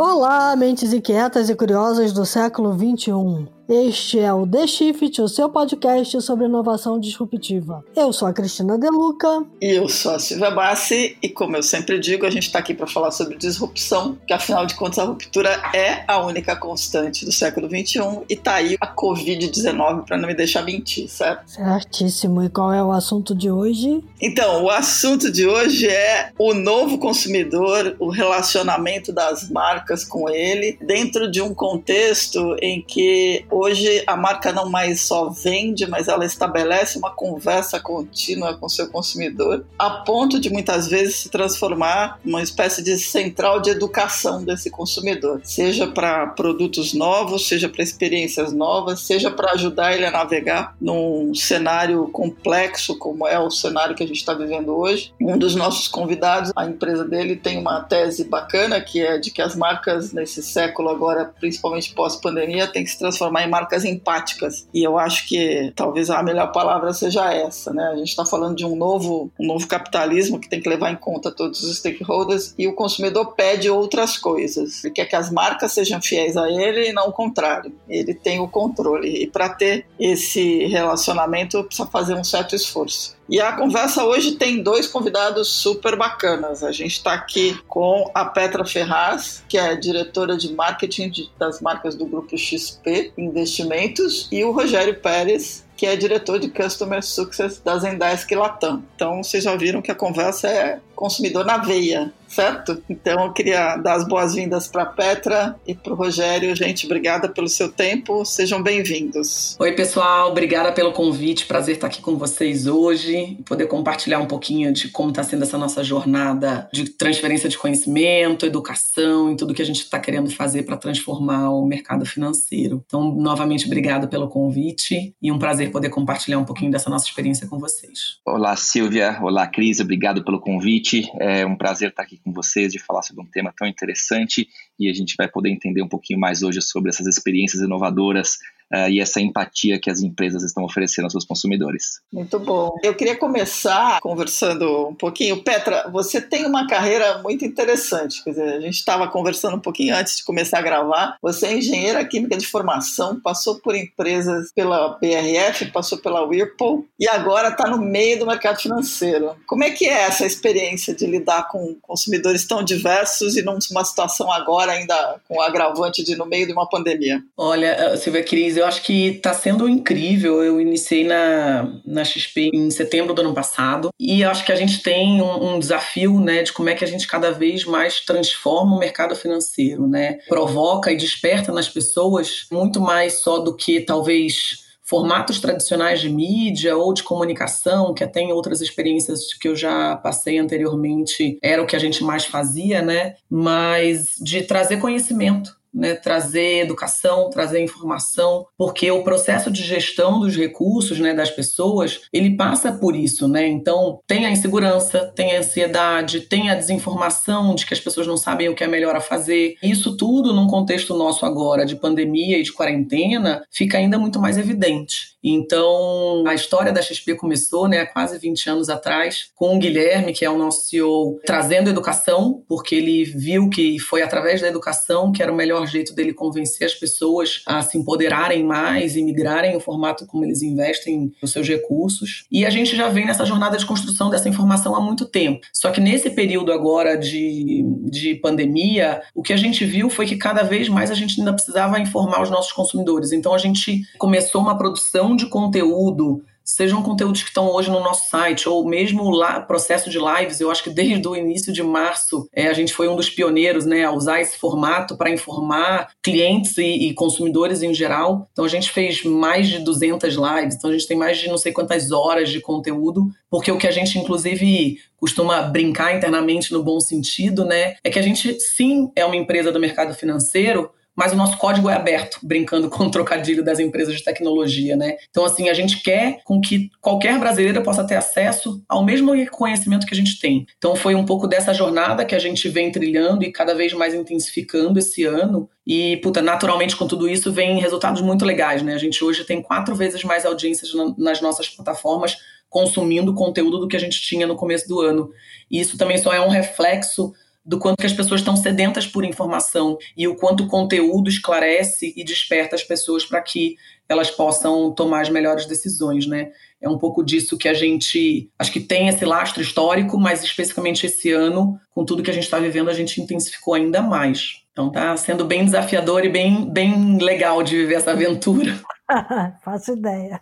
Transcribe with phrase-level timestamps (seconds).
[0.00, 3.57] Olá, mentes inquietas e curiosas do século XXI.
[3.68, 7.84] Este é o The Shift, o seu podcast sobre inovação disruptiva.
[7.94, 9.44] Eu sou a Cristina Deluca.
[9.60, 11.18] E eu sou a Silvia Bassi.
[11.22, 14.64] E como eu sempre digo, a gente está aqui para falar sobre disrupção, que afinal
[14.64, 18.22] de contas a ruptura é a única constante do século XXI.
[18.30, 21.50] E tá aí a Covid-19 para não me deixar mentir, certo?
[21.50, 22.42] Certíssimo.
[22.42, 24.02] E qual é o assunto de hoje?
[24.18, 30.78] Então, o assunto de hoje é o novo consumidor, o relacionamento das marcas com ele,
[30.80, 36.24] dentro de um contexto em que Hoje a marca não mais só vende, mas ela
[36.24, 42.40] estabelece uma conversa contínua com seu consumidor, a ponto de muitas vezes se transformar numa
[42.40, 49.00] espécie de central de educação desse consumidor, seja para produtos novos, seja para experiências novas,
[49.00, 54.06] seja para ajudar ele a navegar num cenário complexo como é o cenário que a
[54.06, 55.12] gente está vivendo hoje.
[55.20, 59.42] Um dos nossos convidados, a empresa dele tem uma tese bacana que é de que
[59.42, 64.66] as marcas nesse século agora, principalmente pós-pandemia, têm que se transformar em marcas empáticas.
[64.72, 67.84] E eu acho que talvez a melhor palavra seja essa, né?
[67.92, 70.96] A gente está falando de um novo, um novo capitalismo que tem que levar em
[70.96, 74.84] conta todos os stakeholders e o consumidor pede outras coisas.
[74.84, 77.72] Ele quer que as marcas sejam fiéis a ele e não o contrário.
[77.88, 79.22] Ele tem o controle.
[79.22, 83.17] E para ter esse relacionamento, precisa fazer um certo esforço.
[83.28, 86.64] E a conversa hoje tem dois convidados super bacanas.
[86.64, 91.94] A gente está aqui com a Petra Ferraz, que é diretora de marketing das marcas
[91.94, 97.78] do grupo XP Investimentos, e o Rogério Pérez, que é diretor de Customer Success da
[97.78, 98.82] Zendesk Latam.
[98.96, 102.82] Então, vocês já viram que a conversa é consumidor na veia, certo?
[102.88, 106.54] Então, eu queria dar as boas-vindas para Petra e para o Rogério.
[106.54, 108.24] Gente, obrigada pelo seu tempo.
[108.24, 109.56] Sejam bem-vindos.
[109.58, 110.30] Oi, pessoal.
[110.30, 111.46] Obrigada pelo convite.
[111.46, 115.42] Prazer estar aqui com vocês hoje e poder compartilhar um pouquinho de como está sendo
[115.42, 120.30] essa nossa jornada de transferência de conhecimento, educação e tudo que a gente está querendo
[120.30, 122.82] fazer para transformar o mercado financeiro.
[122.86, 127.46] Então, novamente, obrigada pelo convite e um prazer poder compartilhar um pouquinho dessa nossa experiência
[127.46, 128.18] com vocês.
[128.24, 129.18] Olá, Silvia.
[129.22, 129.80] Olá, Cris.
[129.80, 131.10] Obrigado pelo convite.
[131.18, 134.48] É um prazer estar aqui com vocês, de falar sobre um tema tão interessante
[134.78, 138.38] e a gente vai poder entender um pouquinho mais hoje sobre essas experiências inovadoras
[138.72, 142.00] uh, e essa empatia que as empresas estão oferecendo aos seus consumidores.
[142.12, 142.76] Muito bom.
[142.82, 145.42] Eu queria começar conversando um pouquinho.
[145.42, 148.22] Petra, você tem uma carreira muito interessante.
[148.22, 151.16] Quer dizer, a gente estava conversando um pouquinho antes de começar a gravar.
[151.22, 157.08] Você é engenheira química de formação, passou por empresas pela BRF, passou pela Whirlpool e
[157.08, 159.34] agora está no meio do mercado financeiro.
[159.46, 164.30] Como é que é essa experiência de lidar com consumidores tão diversos e numa situação
[164.32, 167.22] agora ainda com o agravante de no meio de uma pandemia?
[167.36, 170.42] Olha, eh, Silvia Cris, eu acho que está sendo incrível.
[170.42, 174.82] Eu iniciei na, na XP em setembro do ano passado e acho que a gente
[174.82, 178.76] tem um, um, desafio né, de como é que a gente cada vez mais transforma
[178.76, 180.18] o mercado financeiro, né?
[180.28, 186.74] Provoca e desperta nas pessoas muito mais só do que talvez formatos tradicionais de mídia
[186.74, 191.66] ou de comunicação, que até em outras experiências que eu já passei anteriormente era o
[191.66, 193.16] que a gente mais fazia, né?
[193.28, 200.36] Mas de trazer conhecimento né, trazer educação, trazer informação, porque o processo de gestão dos
[200.36, 203.46] recursos né, das pessoas, ele passa por isso, né?
[203.46, 208.16] Então, tem a insegurança, tem a ansiedade, tem a desinformação de que as pessoas não
[208.16, 209.56] sabem o que é melhor a fazer.
[209.62, 214.36] Isso tudo, num contexto nosso agora de pandemia e de quarentena, fica ainda muito mais
[214.36, 215.16] evidente.
[215.22, 220.12] Então, a história da XP começou, né, há quase 20 anos atrás, com o Guilherme,
[220.12, 225.12] que é o nosso CEO, trazendo educação, porque ele viu que foi através da educação
[225.12, 229.56] que era o melhor jeito dele convencer as pessoas a se empoderarem mais e migrarem
[229.56, 232.24] o formato como eles investem os seus recursos.
[232.30, 235.40] E a gente já vem nessa jornada de construção dessa informação há muito tempo.
[235.52, 240.16] Só que nesse período agora de, de pandemia, o que a gente viu foi que
[240.16, 243.12] cada vez mais a gente ainda precisava informar os nossos consumidores.
[243.12, 248.08] Então a gente começou uma produção de conteúdo sejam conteúdos que estão hoje no nosso
[248.08, 252.26] site, ou mesmo o processo de lives, eu acho que desde o início de março
[252.34, 256.56] é, a gente foi um dos pioneiros né, a usar esse formato para informar clientes
[256.56, 258.26] e, e, consumidores em geral.
[258.32, 261.36] Então a gente fez mais de 200 lives, então a gente tem mais de não
[261.36, 266.62] sei quantas horas de conteúdo, porque o que a gente inclusive costuma brincar internamente no
[266.62, 271.12] bom sentido, né, é que a gente sim é uma empresa do mercado financeiro, mas
[271.12, 274.96] o nosso código é aberto, brincando com o trocadilho das empresas de tecnologia, né?
[275.08, 279.86] Então, assim, a gente quer com que qualquer brasileiro possa ter acesso ao mesmo conhecimento
[279.86, 280.44] que a gente tem.
[280.56, 283.94] Então, foi um pouco dessa jornada que a gente vem trilhando e cada vez mais
[283.94, 285.48] intensificando esse ano.
[285.64, 288.74] E, puta, naturalmente, com tudo isso, vem resultados muito legais, né?
[288.74, 292.16] A gente hoje tem quatro vezes mais audiências nas nossas plataformas
[292.48, 295.10] consumindo conteúdo do que a gente tinha no começo do ano.
[295.50, 297.12] E isso também só é um reflexo
[297.48, 301.94] do quanto que as pessoas estão sedentas por informação e o quanto o conteúdo esclarece
[301.96, 303.56] e desperta as pessoas para que
[303.88, 306.30] elas possam tomar as melhores decisões, né?
[306.60, 310.84] É um pouco disso que a gente acho que tem esse lastro histórico, mas especificamente
[310.84, 314.42] esse ano, com tudo que a gente está vivendo, a gente intensificou ainda mais.
[314.52, 318.60] Então tá sendo bem desafiador e bem, bem legal de viver essa aventura.
[319.42, 320.20] Faço ideia.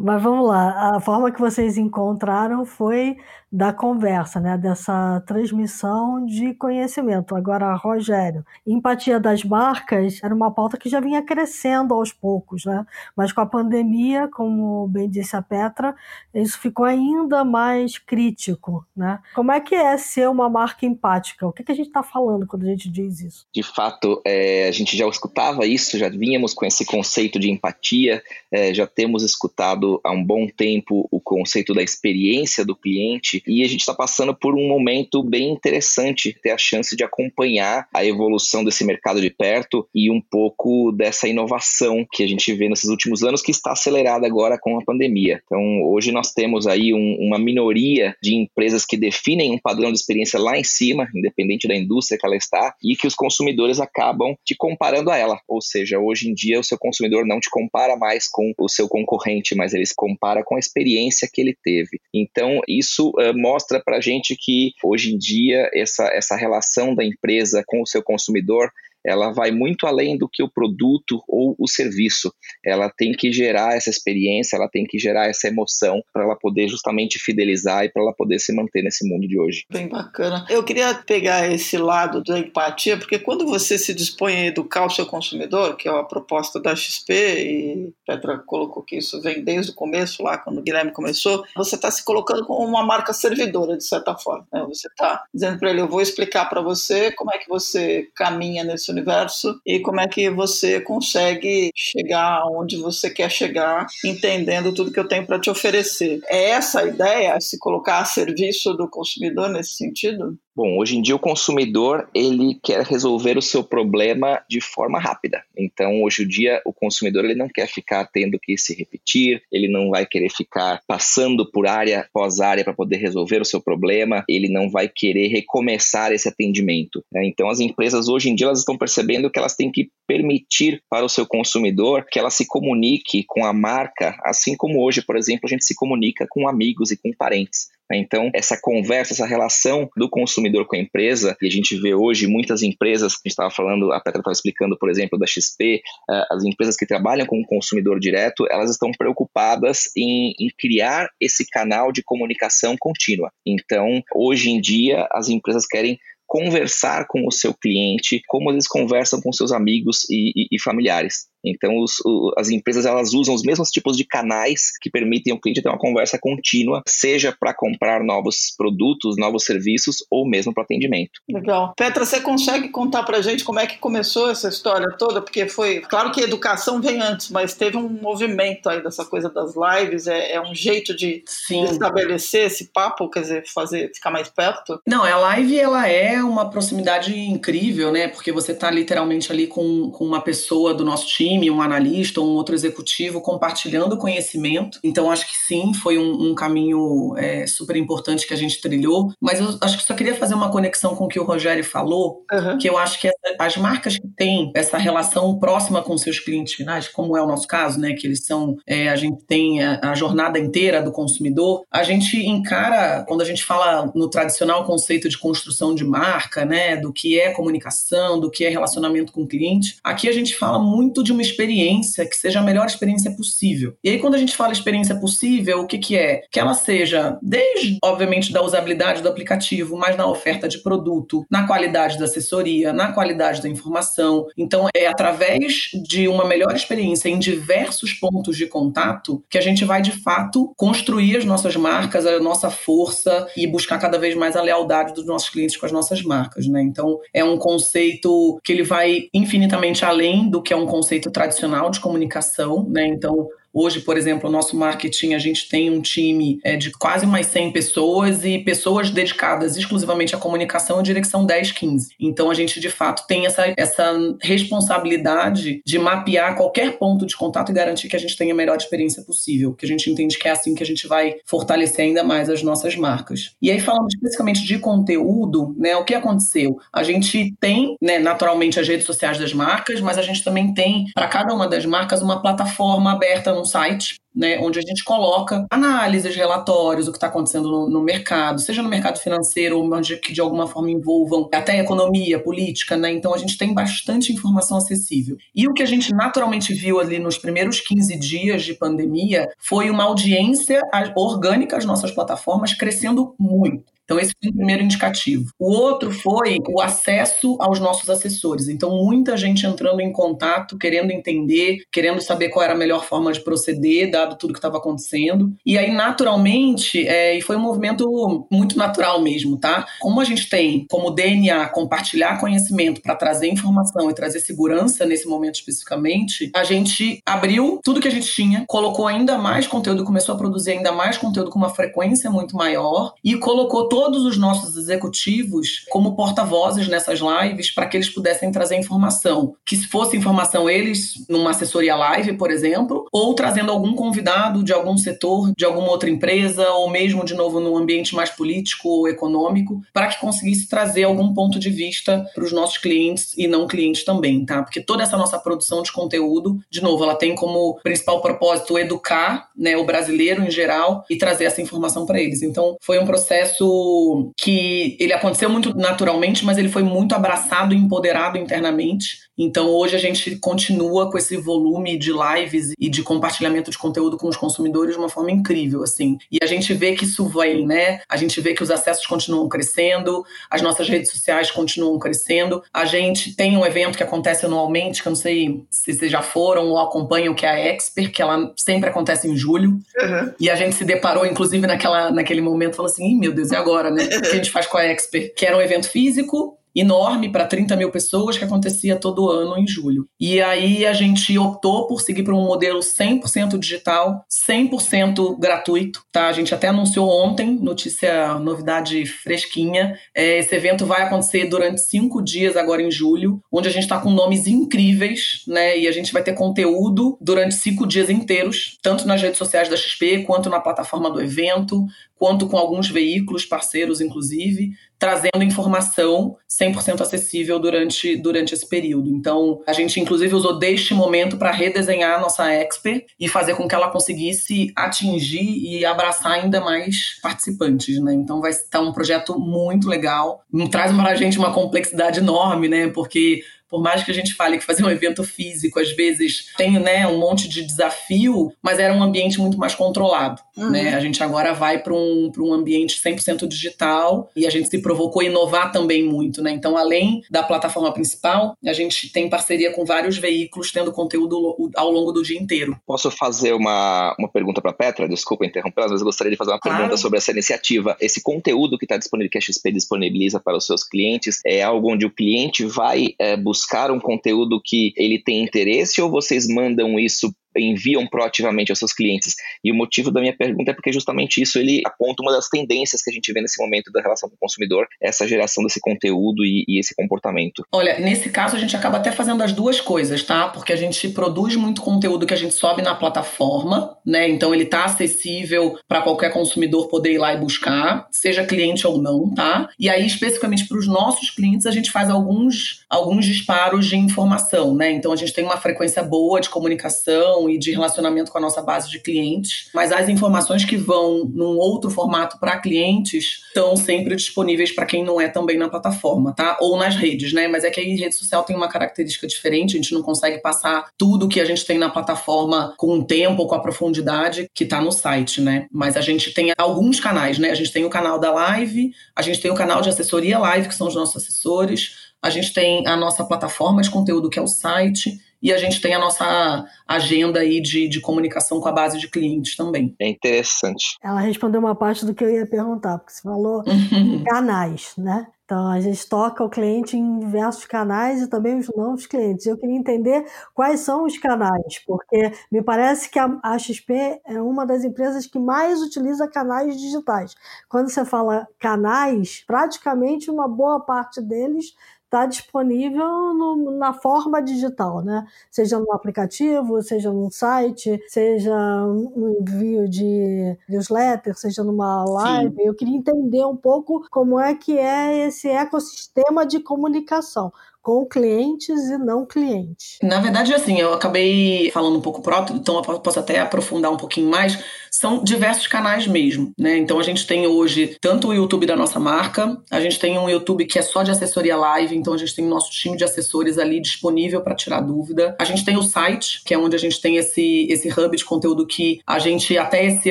[0.00, 0.96] Mas vamos lá.
[0.96, 3.16] A forma que vocês encontraram foi
[3.50, 4.56] da conversa, né?
[4.56, 7.34] Dessa transmissão de conhecimento.
[7.34, 12.86] Agora, Rogério, empatia das marcas era uma pauta que já vinha crescendo aos poucos, né?
[13.16, 15.96] Mas com a pandemia, como bem disse a Petra,
[16.32, 19.18] isso ficou ainda mais crítico, né?
[19.34, 21.46] Como é que é ser uma marca empática?
[21.46, 23.46] O que, que a gente está falando quando a gente diz isso?
[23.52, 28.22] De fato, é, a gente já escutava isso, já vínhamos com esse conceito de empatia,
[28.52, 33.62] é, já temos escutado há um bom tempo o conceito da experiência do cliente e
[33.62, 38.04] a gente está passando por um momento bem interessante, ter a chance de acompanhar a
[38.04, 42.90] evolução desse mercado de perto e um pouco dessa inovação que a gente vê nesses
[42.90, 45.40] últimos anos que está acelerada agora com a pandemia.
[45.44, 49.98] Então, hoje nós temos aí um, uma minoria de empresas que definem um padrão de
[49.98, 54.34] experiência lá em cima, independente da indústria que ela está, e que os consumidores acabam
[54.44, 55.40] te comparando a ela.
[55.48, 58.88] Ou seja, hoje em dia o seu consumidor não te compara mais com o seu
[58.88, 62.00] concorrente, mas ele se compara com a experiência que ele teve.
[62.12, 67.04] Então, isso uh, mostra para a gente que hoje em dia essa, essa relação da
[67.04, 68.70] empresa com o seu consumidor
[69.04, 72.32] ela vai muito além do que o produto ou o serviço.
[72.64, 76.68] Ela tem que gerar essa experiência, ela tem que gerar essa emoção para ela poder
[76.68, 79.64] justamente fidelizar e para ela poder se manter nesse mundo de hoje.
[79.70, 80.46] Bem bacana.
[80.48, 84.90] Eu queria pegar esse lado da empatia, porque quando você se dispõe a educar o
[84.90, 89.72] seu consumidor, que é a proposta da XP, e Petra colocou que isso vem desde
[89.72, 93.76] o começo, lá quando o Guilherme começou, você está se colocando como uma marca servidora,
[93.76, 94.46] de certa forma.
[94.52, 94.64] Né?
[94.68, 98.64] Você está dizendo para ele: eu vou explicar para você como é que você caminha
[98.64, 104.92] nesse universo e como é que você consegue chegar onde você quer chegar, entendendo tudo
[104.92, 106.20] que eu tenho para te oferecer.
[106.28, 110.38] É essa a ideia, se colocar a serviço do consumidor nesse sentido?
[110.58, 115.44] Bom, hoje em dia o consumidor ele quer resolver o seu problema de forma rápida.
[115.56, 119.68] Então, hoje em dia o consumidor ele não quer ficar tendo que se repetir, ele
[119.68, 124.24] não vai querer ficar passando por área após área para poder resolver o seu problema,
[124.28, 127.04] ele não vai querer recomeçar esse atendimento.
[127.12, 127.24] Né?
[127.24, 131.04] Então, as empresas hoje em dia elas estão percebendo que elas têm que permitir para
[131.04, 135.42] o seu consumidor que ela se comunique com a marca, assim como hoje, por exemplo,
[135.44, 137.68] a gente se comunica com amigos e com parentes.
[137.90, 137.98] Né?
[137.98, 142.26] Então, essa conversa, essa relação do consumidor com a empresa, e a gente vê hoje
[142.26, 145.80] muitas empresas, a gente estava falando, a Petra estava explicando, por exemplo, da XP,
[146.10, 151.08] eh, as empresas que trabalham com o consumidor direto, elas estão preocupadas em, em criar
[151.20, 153.30] esse canal de comunicação contínua.
[153.46, 155.98] Então, hoje em dia, as empresas querem
[156.28, 161.26] conversar com o seu cliente, como eles conversam com seus amigos e, e, e familiares.
[161.44, 165.40] Então, os, o, as empresas elas usam os mesmos tipos de canais que permitem ao
[165.40, 170.64] cliente ter uma conversa contínua, seja para comprar novos produtos, novos serviços ou mesmo para
[170.64, 171.20] atendimento.
[171.28, 171.72] Legal.
[171.76, 175.22] Petra, você consegue contar para gente como é que começou essa história toda?
[175.22, 179.30] Porque foi, claro que a educação vem antes, mas teve um movimento aí dessa coisa
[179.30, 184.10] das lives, é, é um jeito de, de, estabelecer esse papo, quer dizer, fazer ficar
[184.10, 184.80] mais perto?
[184.86, 188.08] Não, a live ela é uma proximidade incrível, né?
[188.08, 192.20] Porque você está literalmente ali com, com uma pessoa do nosso time time, um analista,
[192.20, 194.78] um outro executivo compartilhando conhecimento.
[194.82, 199.12] Então, acho que sim, foi um, um caminho é, super importante que a gente trilhou.
[199.20, 202.24] Mas eu acho que só queria fazer uma conexão com o que o Rogério falou,
[202.32, 202.58] uhum.
[202.58, 206.88] que eu acho que as marcas que têm essa relação próxima com seus clientes finais,
[206.88, 209.94] como é o nosso caso, né, que eles são, é, a gente tem a, a
[209.94, 215.18] jornada inteira do consumidor, a gente encara, quando a gente fala no tradicional conceito de
[215.18, 219.76] construção de marca, né, do que é comunicação, do que é relacionamento com o cliente,
[219.84, 223.76] aqui a gente fala muito de uma experiência que seja a melhor experiência possível.
[223.82, 226.22] E aí, quando a gente fala experiência possível, o que, que é?
[226.30, 231.46] Que ela seja, desde, obviamente, da usabilidade do aplicativo, mas na oferta de produto, na
[231.46, 234.26] qualidade da assessoria, na qualidade da informação.
[234.36, 239.64] Então, é através de uma melhor experiência em diversos pontos de contato que a gente
[239.64, 244.36] vai, de fato, construir as nossas marcas, a nossa força e buscar cada vez mais
[244.36, 246.62] a lealdade dos nossos clientes com as nossas marcas, né?
[246.62, 251.70] Então, é um conceito que ele vai infinitamente além do que é um conceito tradicional
[251.70, 252.86] de comunicação, né?
[252.86, 253.28] Então,
[253.60, 257.26] Hoje, por exemplo, o nosso marketing, a gente tem um time é, de quase mais
[257.26, 261.88] 100 pessoas e pessoas dedicadas exclusivamente à comunicação e direção 10, 15.
[261.98, 267.50] Então, a gente, de fato, tem essa, essa responsabilidade de mapear qualquer ponto de contato
[267.50, 270.28] e garantir que a gente tenha a melhor experiência possível, que a gente entende que
[270.28, 273.34] é assim que a gente vai fortalecer ainda mais as nossas marcas.
[273.42, 276.60] E aí, falando especificamente de conteúdo, né, o que aconteceu?
[276.72, 280.84] A gente tem, né, naturalmente, as redes sociais das marcas, mas a gente também tem,
[280.94, 285.46] para cada uma das marcas, uma plataforma aberta no site né, onde a gente coloca
[285.48, 289.96] análises, relatórios, o que está acontecendo no, no, mercado, seja no mercado financeiro ou onde
[289.96, 292.90] que de alguma forma envolvam até economia, política, né?
[292.90, 295.16] Então a gente tem bastante informação acessível.
[295.32, 299.70] E o que a gente naturalmente viu ali nos primeiros 15 dias de pandemia foi
[299.70, 300.60] uma audiência
[300.96, 303.77] orgânica às nossas plataformas crescendo muito.
[303.88, 305.32] Então, esse foi o primeiro indicativo.
[305.38, 308.46] O outro foi o acesso aos nossos assessores.
[308.46, 313.10] Então, muita gente entrando em contato, querendo entender, querendo saber qual era a melhor forma
[313.10, 315.32] de proceder, dado tudo que estava acontecendo.
[315.44, 319.66] E aí, naturalmente, é, e foi um movimento muito natural mesmo, tá?
[319.80, 325.08] Como a gente tem como DNA compartilhar conhecimento para trazer informação e trazer segurança nesse
[325.08, 330.14] momento especificamente, a gente abriu tudo que a gente tinha, colocou ainda mais conteúdo, começou
[330.14, 334.56] a produzir ainda mais conteúdo com uma frequência muito maior e colocou todos os nossos
[334.56, 339.36] executivos como porta-vozes nessas lives para que eles pudessem trazer informação.
[339.46, 344.52] Que se fosse informação eles numa assessoria live, por exemplo, ou trazendo algum convidado de
[344.52, 348.88] algum setor, de alguma outra empresa, ou mesmo de novo num ambiente mais político ou
[348.88, 353.46] econômico, para que conseguisse trazer algum ponto de vista para os nossos clientes e não
[353.46, 354.42] clientes também, tá?
[354.42, 359.28] Porque toda essa nossa produção de conteúdo, de novo, ela tem como principal propósito educar,
[359.36, 362.22] né, o brasileiro em geral e trazer essa informação para eles.
[362.22, 363.67] Então, foi um processo
[364.16, 369.07] que ele aconteceu muito naturalmente, mas ele foi muito abraçado e empoderado internamente.
[369.18, 373.96] Então hoje a gente continua com esse volume de lives e de compartilhamento de conteúdo
[373.98, 375.98] com os consumidores de uma forma incrível, assim.
[376.10, 377.80] E a gente vê que isso vem, né?
[377.88, 382.42] A gente vê que os acessos continuam crescendo, as nossas redes sociais continuam crescendo.
[382.52, 386.02] A gente tem um evento que acontece anualmente, que eu não sei se vocês já
[386.02, 389.58] foram ou acompanham, que é a Expert, que ela sempre acontece em julho.
[389.80, 390.12] Uhum.
[390.20, 393.36] E a gente se deparou, inclusive, naquela, naquele momento, falou assim: Ih, meu Deus, e
[393.36, 393.84] agora, né?
[393.84, 395.12] O que a gente faz com a Expert?
[395.14, 399.46] Que era um evento físico, enorme para 30 mil pessoas que acontecia todo ano em
[399.46, 399.88] julho.
[399.98, 405.82] E aí a gente optou por seguir para um modelo 100% digital, 100% gratuito.
[405.92, 406.08] Tá?
[406.08, 409.78] A gente até anunciou ontem, notícia, novidade fresquinha.
[409.94, 413.78] É, esse evento vai acontecer durante cinco dias agora em julho, onde a gente está
[413.78, 415.58] com nomes incríveis, né?
[415.58, 419.56] E a gente vai ter conteúdo durante cinco dias inteiros, tanto nas redes sociais da
[419.56, 421.66] XP quanto na plataforma do evento,
[421.98, 428.88] quanto com alguns veículos parceiros, inclusive, trazendo informação 100% acessível durante, durante esse período.
[428.88, 433.48] Então, a gente, inclusive, usou deste momento para redesenhar a nossa Expert e fazer com
[433.48, 437.92] que ela conseguisse atingir e abraçar ainda mais participantes, né?
[437.92, 440.22] Então, vai estar um projeto muito legal.
[440.50, 442.68] Traz para a gente uma complexidade enorme, né?
[442.68, 446.58] Porque por mais que a gente fale que fazer um evento físico, às vezes tem
[446.58, 450.22] né, um monte de desafio, mas era um ambiente muito mais controlado.
[450.36, 450.50] Uhum.
[450.50, 450.74] Né?
[450.74, 455.02] A gente agora vai para um, um ambiente 100% digital e a gente se provocou
[455.02, 456.22] inovar também muito.
[456.22, 456.30] Né?
[456.30, 461.70] Então, além da plataforma principal, a gente tem parceria com vários veículos tendo conteúdo ao
[461.70, 462.56] longo do dia inteiro.
[462.66, 464.88] Posso fazer uma, uma pergunta para Petra?
[464.88, 466.58] Desculpa interrompê-la, mas eu gostaria de fazer uma claro.
[466.58, 467.76] pergunta sobre essa iniciativa.
[467.80, 471.72] Esse conteúdo que está disponível, que a XP disponibiliza para os seus clientes, é algo
[471.72, 476.26] onde o cliente vai é, buscar buscar um conteúdo que ele tem interesse ou vocês
[476.26, 479.14] mandam isso enviam proativamente aos seus clientes.
[479.44, 482.82] E o motivo da minha pergunta é porque justamente isso ele aponta uma das tendências
[482.82, 486.24] que a gente vê nesse momento da relação com o consumidor, essa geração desse conteúdo
[486.24, 487.44] e, e esse comportamento.
[487.52, 490.28] Olha, nesse caso a gente acaba até fazendo as duas coisas, tá?
[490.28, 494.08] Porque a gente produz muito conteúdo que a gente sobe na plataforma, né?
[494.08, 498.80] Então ele tá acessível para qualquer consumidor poder ir lá e buscar, seja cliente ou
[498.80, 499.48] não, tá?
[499.58, 504.54] E aí especificamente para os nossos clientes a gente faz alguns alguns disparos de informação,
[504.54, 504.70] né?
[504.70, 508.42] Então a gente tem uma frequência boa de comunicação e de relacionamento com a nossa
[508.42, 513.96] base de clientes, mas as informações que vão num outro formato para clientes estão sempre
[513.96, 516.36] disponíveis para quem não é também na plataforma, tá?
[516.40, 517.28] Ou nas redes, né?
[517.28, 520.70] Mas é que a rede social tem uma característica diferente, a gente não consegue passar
[520.76, 524.44] tudo que a gente tem na plataforma com o tempo ou com a profundidade que
[524.44, 525.46] está no site, né?
[525.52, 527.30] Mas a gente tem alguns canais, né?
[527.30, 530.48] A gente tem o canal da live, a gente tem o canal de assessoria live,
[530.48, 534.22] que são os nossos assessores, a gente tem a nossa plataforma de conteúdo, que é
[534.22, 538.52] o site, e a gente tem a nossa agenda aí de, de comunicação com a
[538.52, 539.74] base de clientes também.
[539.80, 540.76] É interessante.
[540.82, 544.04] Ela respondeu uma parte do que eu ia perguntar, porque você falou uhum.
[544.04, 545.06] canais, né?
[545.28, 549.26] Então, a gente toca o cliente em diversos canais e também os novos clientes.
[549.26, 554.46] Eu queria entender quais são os canais, porque me parece que a, XP é uma
[554.46, 557.14] das empresas que mais utiliza canais digitais.
[557.46, 561.52] Quando você fala canais, praticamente uma boa parte deles
[561.88, 565.06] está disponível no, na forma digital, né?
[565.30, 572.36] Seja no aplicativo, seja num site, seja no envio de newsletter, seja numa live.
[572.36, 572.42] Sim.
[572.42, 578.70] Eu queria entender um pouco como é que é esse ecossistema de comunicação com clientes
[578.70, 579.78] e não clientes.
[579.82, 583.76] Na verdade, assim, eu acabei falando um pouco próprio, então eu posso até aprofundar um
[583.76, 584.42] pouquinho mais.
[584.70, 586.56] São diversos canais mesmo, né?
[586.58, 590.08] Então a gente tem hoje tanto o YouTube da nossa marca, a gente tem um
[590.08, 592.84] YouTube que é só de assessoria live, então a gente tem o nosso time de
[592.84, 595.16] assessores ali disponível para tirar dúvida.
[595.18, 598.04] A gente tem o site, que é onde a gente tem esse, esse hub de
[598.04, 599.90] conteúdo que a gente até esse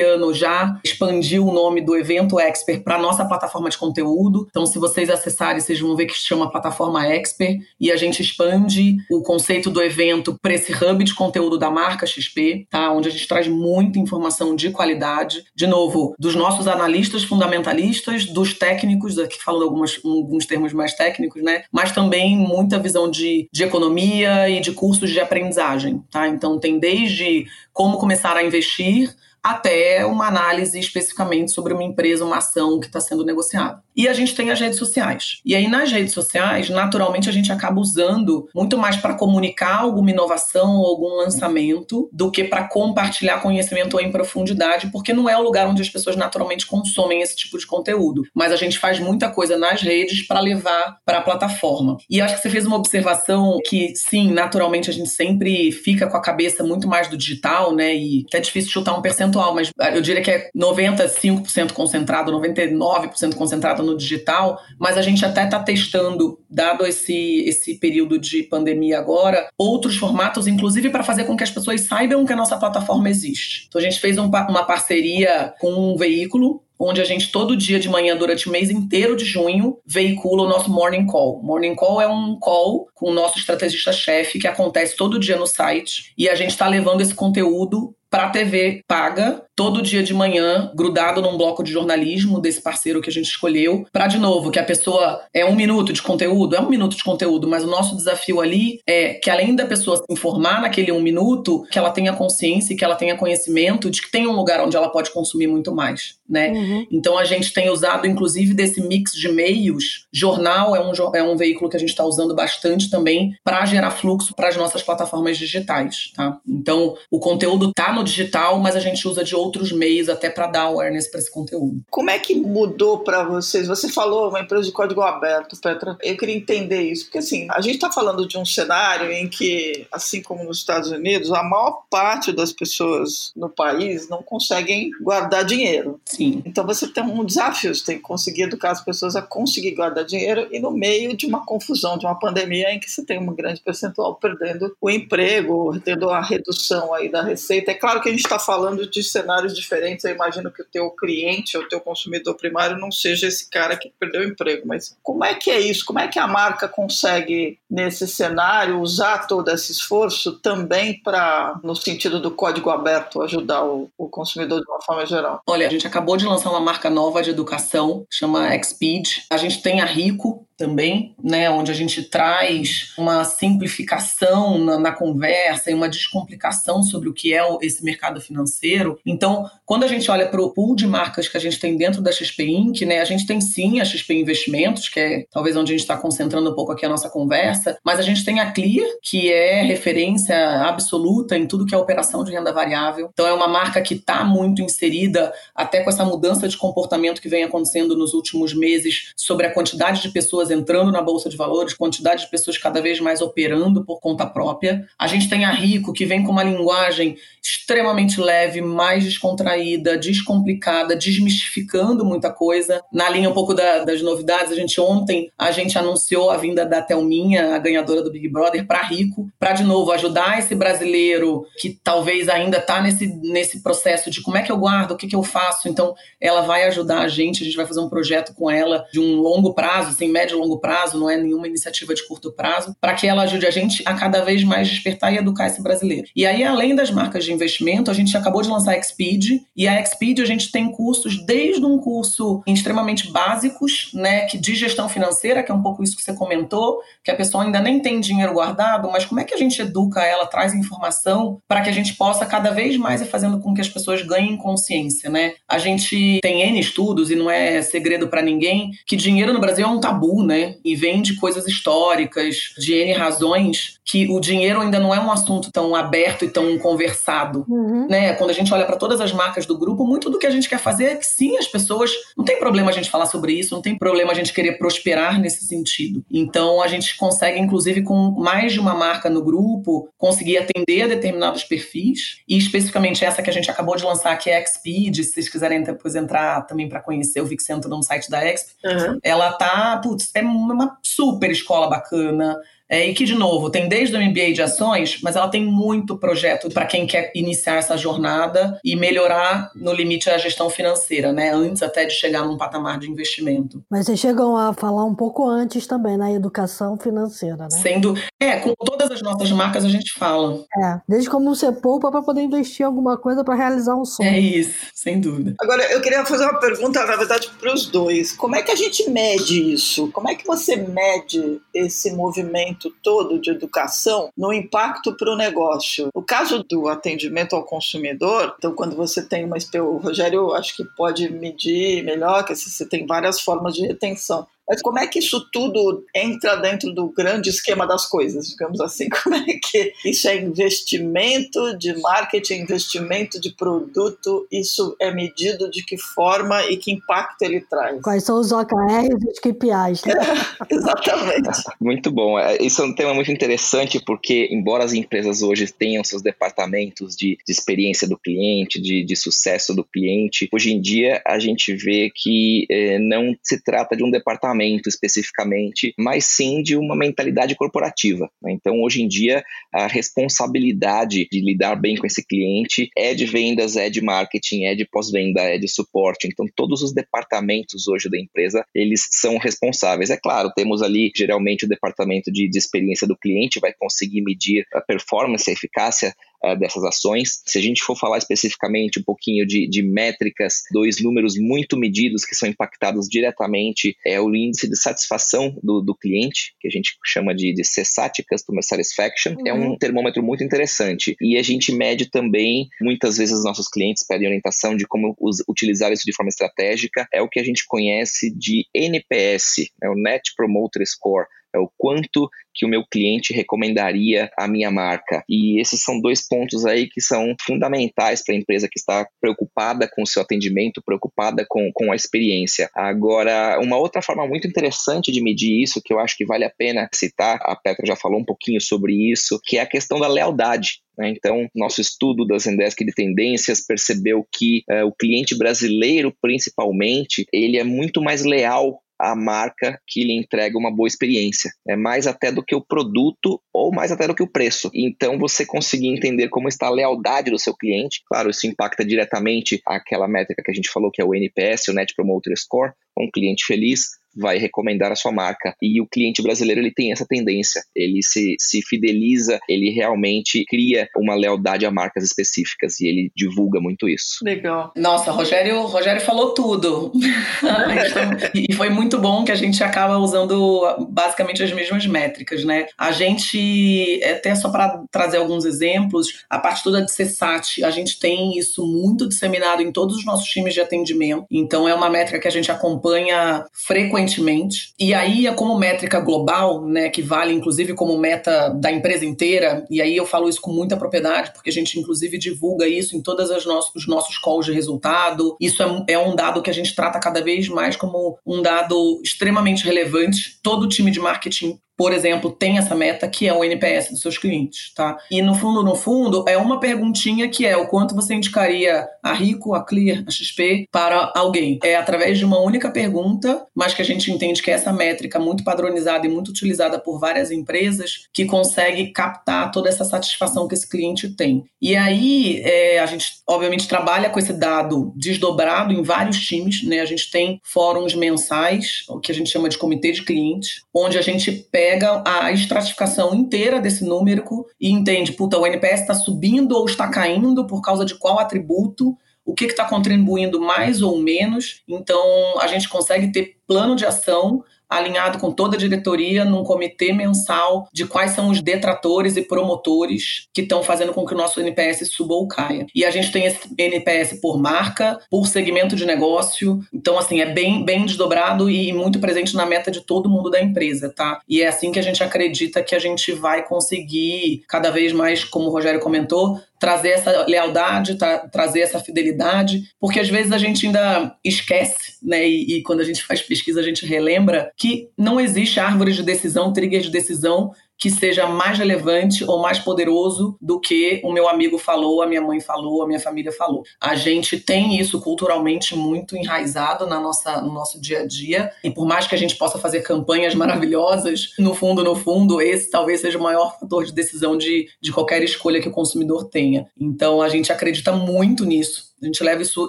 [0.00, 4.46] ano já expandiu o nome do evento Expert para nossa plataforma de conteúdo.
[4.50, 8.22] Então, se vocês acessarem, vocês vão ver que se chama plataforma Expert e a gente
[8.22, 12.90] expande o conceito do evento para esse hub de conteúdo da marca XP, tá?
[12.92, 18.54] Onde a gente traz muita informação de qualidade, de novo, dos nossos analistas fundamentalistas, dos
[18.54, 21.64] técnicos, aqui falando algumas, alguns termos mais técnicos, né?
[21.72, 26.28] Mas também muita visão de, de economia e de cursos de aprendizagem, tá?
[26.28, 32.38] Então tem desde como começar a investir até uma análise especificamente sobre uma empresa, uma
[32.38, 33.82] ação que está sendo negociada.
[33.96, 35.40] E a gente tem as redes sociais.
[35.44, 40.10] E aí, nas redes sociais, naturalmente, a gente acaba usando muito mais para comunicar alguma
[40.10, 45.42] inovação ou algum lançamento do que para compartilhar conhecimento em profundidade, porque não é o
[45.42, 48.22] lugar onde as pessoas naturalmente consomem esse tipo de conteúdo.
[48.32, 51.96] Mas a gente faz muita coisa nas redes para levar para a plataforma.
[52.08, 56.16] E acho que você fez uma observação que, sim, naturalmente a gente sempre fica com
[56.16, 57.96] a cabeça muito mais do digital, né?
[57.96, 63.82] E é difícil chutar um percentual, mas eu diria que é 95% concentrado, 99% concentrado
[63.82, 69.48] no digital, mas a gente até está testando, dado esse, esse período de pandemia agora,
[69.56, 73.66] outros formatos, inclusive para fazer com que as pessoas saibam que a nossa plataforma existe.
[73.68, 77.80] Então a gente fez um, uma parceria com um veículo onde a gente todo dia
[77.80, 81.42] de manhã, durante o mês inteiro de junho, veicula o nosso Morning Call.
[81.42, 86.12] Morning Call é um call com o nosso estrategista-chefe que acontece todo dia no site
[86.16, 90.70] e a gente está levando esse conteúdo para a TV paga, todo dia de manhã,
[90.74, 94.58] grudado num bloco de jornalismo desse parceiro que a gente escolheu, para de novo que
[94.58, 97.96] a pessoa é um minuto de conteúdo, é um minuto de conteúdo, mas o nosso
[97.96, 102.12] desafio ali é que além da pessoa se informar naquele um minuto, que ela tenha
[102.12, 105.46] consciência e que ela tenha conhecimento de que tem um lugar onde ela pode consumir
[105.46, 106.50] muito mais, né?
[106.50, 106.86] Uhum.
[106.90, 111.36] Então a gente tem usado inclusive desse mix de meios, jornal é um, é um
[111.36, 115.38] veículo que a gente está usando bastante também para gerar fluxo para as nossas plataformas
[115.38, 116.38] digitais, tá?
[116.46, 120.46] Então o conteúdo tá no digital, mas a gente usa de outros meios até para
[120.46, 121.82] dar awareness para esse conteúdo.
[121.90, 123.66] Como é que mudou para vocês?
[123.66, 125.96] Você falou uma empresa de código aberto, Petra.
[126.02, 129.86] Eu queria entender isso, porque assim, a gente está falando de um cenário em que,
[129.92, 135.44] assim como nos Estados Unidos, a maior parte das pessoas no país não conseguem guardar
[135.44, 136.00] dinheiro.
[136.24, 140.04] Então você tem um desafio, você tem que conseguir educar as pessoas a conseguir guardar
[140.04, 143.34] dinheiro e no meio de uma confusão, de uma pandemia em que você tem um
[143.34, 147.70] grande percentual perdendo o emprego, tendo a redução aí da receita.
[147.70, 150.04] É claro que a gente está falando de cenários diferentes.
[150.04, 153.76] Eu imagino que o teu cliente ou o teu consumidor primário não seja esse cara
[153.76, 154.66] que perdeu o emprego.
[154.66, 155.84] Mas como é que é isso?
[155.84, 161.74] Como é que a marca consegue, nesse cenário, usar todo esse esforço também para, no
[161.74, 165.42] sentido do código aberto, ajudar o, o consumidor de uma forma geral?
[165.46, 169.26] Olha, a gente acabou de lançar uma marca nova de educação, chama Xpeed.
[169.30, 174.92] A gente tem a Rico, também, né, onde a gente traz uma simplificação na, na,
[174.92, 178.98] conversa e uma descomplicação sobre o que é esse mercado financeiro.
[179.06, 182.02] Então, quando a gente olha para o pool de marcas que a gente tem dentro
[182.02, 185.72] da XP Inc., né, a gente tem sim a XP Investimentos, que é talvez onde
[185.72, 188.50] a gente está concentrando um pouco aqui a nossa conversa, mas a gente tem a
[188.50, 193.10] Clear, que é referência absoluta em tudo que é operação de renda variável.
[193.12, 197.28] Então, é uma marca que está muito inserida, até com essa mudança de comportamento que
[197.28, 201.36] vem acontecendo nos últimos meses sobre a quantidade de pessoas pessoas entrando na bolsa de
[201.36, 204.86] valores, quantidade de pessoas cada vez mais operando por conta própria.
[204.98, 210.96] A gente tem a Rico, que vem com uma linguagem extremamente leve, mais descontraída, descomplicada,
[210.96, 212.82] desmistificando muita coisa.
[212.92, 216.64] Na linha um pouco da, das novidades, a gente ontem a gente anunciou a vinda
[216.64, 221.46] da Thelminha, a ganhadora do Big Brother, para Rico, para de novo ajudar esse brasileiro
[221.58, 225.06] que talvez ainda está nesse, nesse processo de como é que eu guardo, o que,
[225.06, 225.68] que eu faço.
[225.68, 229.00] Então, ela vai ajudar a gente, a gente vai fazer um projeto com ela de
[229.00, 232.94] um longo prazo, assim, médio longo prazo, não é nenhuma iniciativa de curto prazo, para
[232.94, 236.08] que ela ajude a gente a cada vez mais despertar e educar esse brasileiro.
[236.14, 239.68] E aí, além das marcas de investimento, a gente acabou de lançar a Xpeed, e
[239.68, 244.88] a Xpeed a gente tem cursos desde um curso extremamente básicos, né, que de gestão
[244.88, 248.00] financeira, que é um pouco isso que você comentou, que a pessoa ainda nem tem
[248.00, 251.72] dinheiro guardado, mas como é que a gente educa ela, traz informação para que a
[251.72, 255.34] gente possa cada vez mais ir fazendo com que as pessoas ganhem consciência, né?
[255.48, 259.66] A gente tem N estudos e não é segredo para ninguém que dinheiro no Brasil
[259.66, 260.56] é um tabu, né?
[260.62, 265.10] E vem de coisas históricas, de N razões, que o dinheiro ainda não é um
[265.10, 267.88] assunto tão aberto e tão conversado, uhum.
[267.88, 268.12] né?
[268.12, 270.48] Quando a gente olha para todas as marcas do grupo, muito do que a gente
[270.48, 273.54] quer fazer é que sim, as pessoas não tem problema a gente falar sobre isso,
[273.54, 276.04] não tem problema a gente querer prosperar nesse sentido.
[276.10, 280.86] Então a gente consegue inclusive com mais de uma marca no grupo conseguir atender a
[280.88, 284.96] determinados perfis e especificamente essa que a gente acabou de lançar que é a Xpeed,
[284.96, 288.10] se vocês quiserem depois entrar também para conhecer, eu vi que você entra no site
[288.10, 288.50] da Exp.
[288.62, 288.98] Uhum.
[289.02, 292.36] Ela tá, putz, é uma super escola bacana
[292.70, 295.96] é, e que, de novo, tem desde o MBA de ações, mas ela tem muito
[295.96, 301.32] projeto para quem quer iniciar essa jornada e melhorar, no limite, a gestão financeira, né?
[301.32, 303.62] Antes até de chegar num patamar de investimento.
[303.70, 307.50] Mas vocês chegam a falar um pouco antes também na educação financeira, né?
[307.50, 307.94] Sendo.
[308.20, 310.44] É, com todas as nossas marcas a gente fala.
[310.62, 314.08] É, desde como você poupa para poder investir em alguma coisa para realizar um sonho.
[314.08, 315.34] É isso, sem dúvida.
[315.40, 318.12] Agora, eu queria fazer uma pergunta, na verdade, para os dois.
[318.12, 319.90] Como é que a gente mede isso?
[319.92, 322.57] Como é que você mede esse movimento?
[322.82, 325.88] Todo de educação no impacto para o negócio.
[325.94, 330.64] O caso do atendimento ao consumidor, então quando você tem uma o Rogério acho que
[330.76, 334.26] pode medir melhor, que você tem várias formas de retenção.
[334.48, 338.88] Mas como é que isso tudo entra dentro do grande esquema das coisas, digamos assim?
[339.02, 344.26] Como é que isso é investimento de marketing, investimento de produto?
[344.32, 347.80] Isso é medido de que forma e que impacto ele traz?
[347.82, 349.84] Quais são os OKRs e os KPIs?
[349.84, 349.94] Né?
[350.50, 351.42] exatamente.
[351.60, 352.18] Muito bom.
[352.18, 356.96] É, isso é um tema muito interessante porque, embora as empresas hoje tenham seus departamentos
[356.96, 361.54] de, de experiência do cliente, de, de, sucesso do cliente, hoje em dia a gente
[361.54, 364.37] vê que eh, não se trata de um departamento
[364.68, 368.10] especificamente, mas sim de uma mentalidade corporativa.
[368.22, 368.32] Né?
[368.32, 369.22] Então, hoje em dia,
[369.52, 374.54] a responsabilidade de lidar bem com esse cliente é de vendas, é de marketing, é
[374.54, 376.06] de pós-venda, é de suporte.
[376.06, 379.90] Então, todos os departamentos hoje da empresa, eles são responsáveis.
[379.90, 384.46] É claro, temos ali geralmente o departamento de, de experiência do cliente, vai conseguir medir
[384.52, 387.20] a performance, a eficácia uh, dessas ações.
[387.26, 392.04] Se a gente for falar especificamente um pouquinho de, de métricas, dois números muito medidos
[392.04, 396.76] que são impactados diretamente é o índice de satisfação do, do cliente, que a gente
[396.84, 399.14] chama de, de CSAT, Customer Satisfaction.
[399.18, 399.26] Uhum.
[399.26, 399.58] É um uhum.
[399.58, 400.96] termômetro muito interessante.
[401.00, 405.22] E a gente mede também, muitas vezes os nossos clientes pedem orientação de como us,
[405.28, 406.86] utilizar isso de forma estratégica.
[406.92, 411.06] É o que a gente conhece de NPS, né, o Net Promoter Score
[411.38, 415.02] é o quanto que o meu cliente recomendaria a minha marca.
[415.08, 419.68] E esses são dois pontos aí que são fundamentais para a empresa que está preocupada
[419.68, 422.48] com o seu atendimento, preocupada com, com a experiência.
[422.54, 426.30] Agora, uma outra forma muito interessante de medir isso, que eu acho que vale a
[426.30, 429.88] pena citar, a Petra já falou um pouquinho sobre isso, que é a questão da
[429.88, 430.60] lealdade.
[430.78, 430.90] Né?
[430.90, 437.36] Então, nosso estudo da Zendesk de tendências percebeu que uh, o cliente brasileiro, principalmente, ele
[437.36, 441.30] é muito mais leal a marca que lhe entrega uma boa experiência.
[441.48, 444.50] É mais até do que o produto ou mais até do que o preço.
[444.54, 449.40] Então, você conseguir entender como está a lealdade do seu cliente, claro, isso impacta diretamente
[449.46, 452.88] aquela métrica que a gente falou que é o NPS, o Net Promoter Score, um
[452.92, 455.34] cliente feliz vai recomendar a sua marca.
[455.42, 460.68] E o cliente brasileiro ele tem essa tendência, ele se, se fideliza, ele realmente cria
[460.76, 463.98] uma lealdade a marcas específicas e ele divulga muito isso.
[464.02, 464.52] Legal.
[464.56, 466.72] Nossa, Rogério, Rogério falou tudo.
[468.14, 472.46] e foi muito bom que a gente acaba usando basicamente as mesmas métricas, né?
[472.56, 477.78] A gente, até só para trazer alguns exemplos, a parte toda de CSAT, a gente
[477.78, 481.06] tem isso muito disseminado em todos os nossos times de atendimento.
[481.10, 484.52] Então é uma métrica que a gente acompanha frequentemente frequentemente.
[484.58, 489.44] E aí é como métrica global, né, que vale inclusive como meta da empresa inteira,
[489.50, 492.82] e aí eu falo isso com muita propriedade, porque a gente inclusive divulga isso em
[492.82, 495.16] todos os nossos, os nossos calls de resultado.
[495.20, 498.80] Isso é, é um dado que a gente trata cada vez mais como um dado
[498.84, 500.18] extremamente relevante.
[500.22, 503.98] Todo time de marketing por exemplo, tem essa meta que é o NPS dos seus
[503.98, 504.78] clientes, tá?
[504.88, 508.92] E no fundo, no fundo, é uma perguntinha que é o quanto você indicaria a
[508.92, 511.40] Rico, a Clear, a XP para alguém.
[511.42, 515.00] É através de uma única pergunta, mas que a gente entende que é essa métrica
[515.00, 520.34] muito padronizada e muito utilizada por várias empresas que consegue captar toda essa satisfação que
[520.34, 521.24] esse cliente tem.
[521.42, 526.60] E aí, é, a gente, obviamente, trabalha com esse dado desdobrado em vários times, né?
[526.60, 530.78] A gente tem fóruns mensais, o que a gente chama de comitê de clientes, onde
[530.78, 531.47] a gente pega
[531.84, 537.26] a estratificação inteira desse número e entende, puta, o NPS está subindo ou está caindo
[537.26, 541.42] por causa de qual atributo, o que está contribuindo mais ou menos.
[541.48, 546.72] Então, a gente consegue ter plano de ação alinhado com toda a diretoria num comitê
[546.72, 551.20] mensal de quais são os detratores e promotores que estão fazendo com que o nosso
[551.20, 552.46] NPS suba ou caia.
[552.54, 556.40] E a gente tem esse NPS por marca, por segmento de negócio.
[556.52, 560.20] Então, assim, é bem, bem desdobrado e muito presente na meta de todo mundo da
[560.20, 561.00] empresa, tá?
[561.08, 565.04] E é assim que a gente acredita que a gente vai conseguir cada vez mais,
[565.04, 570.18] como o Rogério comentou, trazer essa lealdade, tra trazer essa fidelidade, porque às vezes a
[570.18, 572.08] gente ainda esquece, né?
[572.08, 575.82] E, e, quando a gente faz pesquisa, a gente relembra que não existe árvore de
[575.82, 581.08] decisão, trigger de decisão que seja mais relevante ou mais poderoso do que o meu
[581.08, 583.42] amigo falou, a minha mãe falou, a minha família falou.
[583.60, 588.50] A gente tem isso culturalmente muito enraizado na nossa, no nosso dia a dia, e
[588.50, 592.80] por mais que a gente possa fazer campanhas maravilhosas, no fundo, no fundo, esse talvez
[592.80, 596.46] seja o maior fator de decisão de, de qualquer escolha que o consumidor tenha.
[596.58, 598.67] Então a gente acredita muito nisso.
[598.82, 599.46] A gente leva isso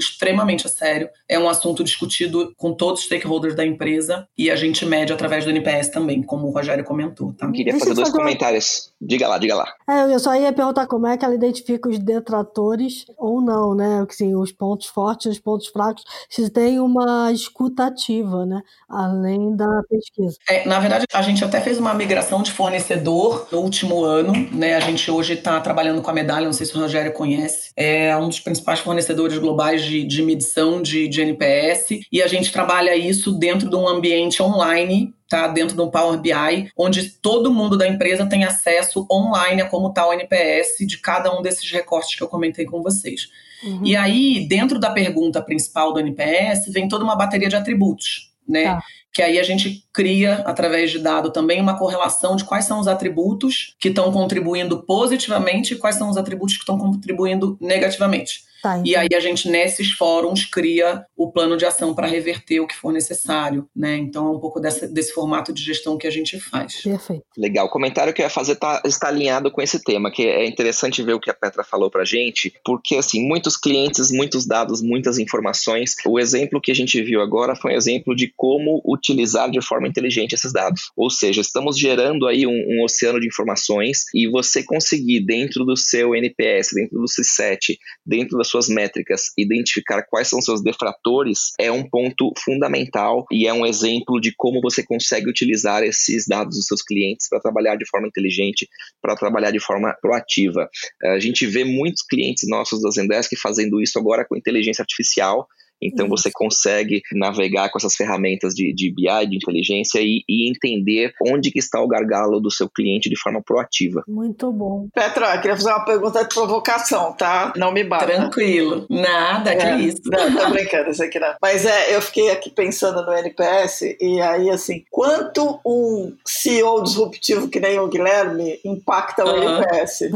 [0.00, 1.08] extremamente a sério.
[1.28, 5.44] É um assunto discutido com todos os stakeholders da empresa e a gente mede através
[5.44, 7.32] do NPS também, como o Rogério comentou.
[7.32, 7.46] Tá?
[7.46, 8.92] Eu queria fazer dois fazer comentários.
[9.00, 9.72] Diga lá, diga lá.
[9.88, 14.04] É, eu só ia perguntar como é que ela identifica os detratores ou não, né?
[14.08, 18.62] Assim, os pontos fortes os pontos fracos, se tem uma escutativa, né?
[18.88, 20.36] Além da pesquisa.
[20.48, 24.74] É, na verdade, a gente até fez uma migração de fornecedor no último ano, né?
[24.74, 28.16] A gente hoje está trabalhando com a medalha, não sei se o Rogério conhece, é
[28.16, 32.52] um dos principais fornecedores fornecedores globais de, de medição de, de NPS, e a gente
[32.52, 37.76] trabalha isso dentro de um ambiente online tá dentro do Power BI, onde todo mundo
[37.76, 42.14] da empresa tem acesso online a como está o NPS de cada um desses recortes
[42.16, 43.28] que eu comentei com vocês.
[43.62, 43.82] Uhum.
[43.84, 48.64] E aí, dentro da pergunta principal do NPS, vem toda uma bateria de atributos, né?
[48.64, 48.82] Tá.
[49.12, 52.88] Que aí a gente cria, através de dado, também uma correlação de quais são os
[52.88, 58.47] atributos que estão contribuindo positivamente e quais são os atributos que estão contribuindo negativamente.
[58.62, 62.66] Tá, e aí a gente, nesses fóruns, cria o plano de ação para reverter o
[62.66, 63.96] que for necessário, né?
[63.96, 66.82] Então é um pouco dessa, desse formato de gestão que a gente faz.
[66.82, 67.24] Perfeito.
[67.36, 67.66] Legal.
[67.66, 71.02] O comentário que eu ia fazer tá, está alinhado com esse tema, que é interessante
[71.02, 75.18] ver o que a Petra falou para gente, porque assim, muitos clientes, muitos dados, muitas
[75.18, 75.94] informações.
[76.06, 79.86] O exemplo que a gente viu agora foi um exemplo de como utilizar de forma
[79.86, 80.90] inteligente esses dados.
[80.96, 85.76] Ou seja, estamos gerando aí um, um oceano de informações e você conseguir, dentro do
[85.76, 91.70] seu NPS, dentro do C7, dentro da suas métricas, identificar quais são seus defratores, é
[91.70, 96.66] um ponto fundamental e é um exemplo de como você consegue utilizar esses dados dos
[96.66, 98.68] seus clientes para trabalhar de forma inteligente,
[99.00, 100.68] para trabalhar de forma proativa.
[101.04, 105.46] A gente vê muitos clientes nossos da Zendesk fazendo isso agora com inteligência artificial,
[105.80, 106.16] então Isso.
[106.16, 111.50] você consegue navegar com essas ferramentas de, de BI, de inteligência e, e, entender onde
[111.50, 114.02] que está o gargalo do seu cliente de forma proativa.
[114.06, 114.88] Muito bom.
[114.94, 117.52] Petra, eu queria fazer uma pergunta de provocação, tá?
[117.56, 118.06] Não me bata.
[118.06, 118.86] Tranquilo.
[118.88, 120.02] Nada, que é, isso.
[120.06, 121.34] Não, tô brincando, isso aqui não.
[121.40, 127.48] Mas é, eu fiquei aqui pensando no NPS e aí, assim, quanto um CEO disruptivo
[127.48, 129.58] que nem o Guilherme impacta o uhum.
[129.58, 130.10] NPS?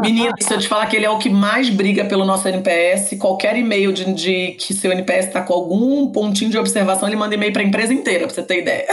[0.00, 3.18] Menina, se eu te falar que ele é o que mais briga pelo nosso NPS,
[3.18, 7.34] qualquer e-mail de, de que seu NPS está com algum pontinho de observação, ele manda
[7.34, 8.86] e-mail para a empresa inteira, para você ter ideia.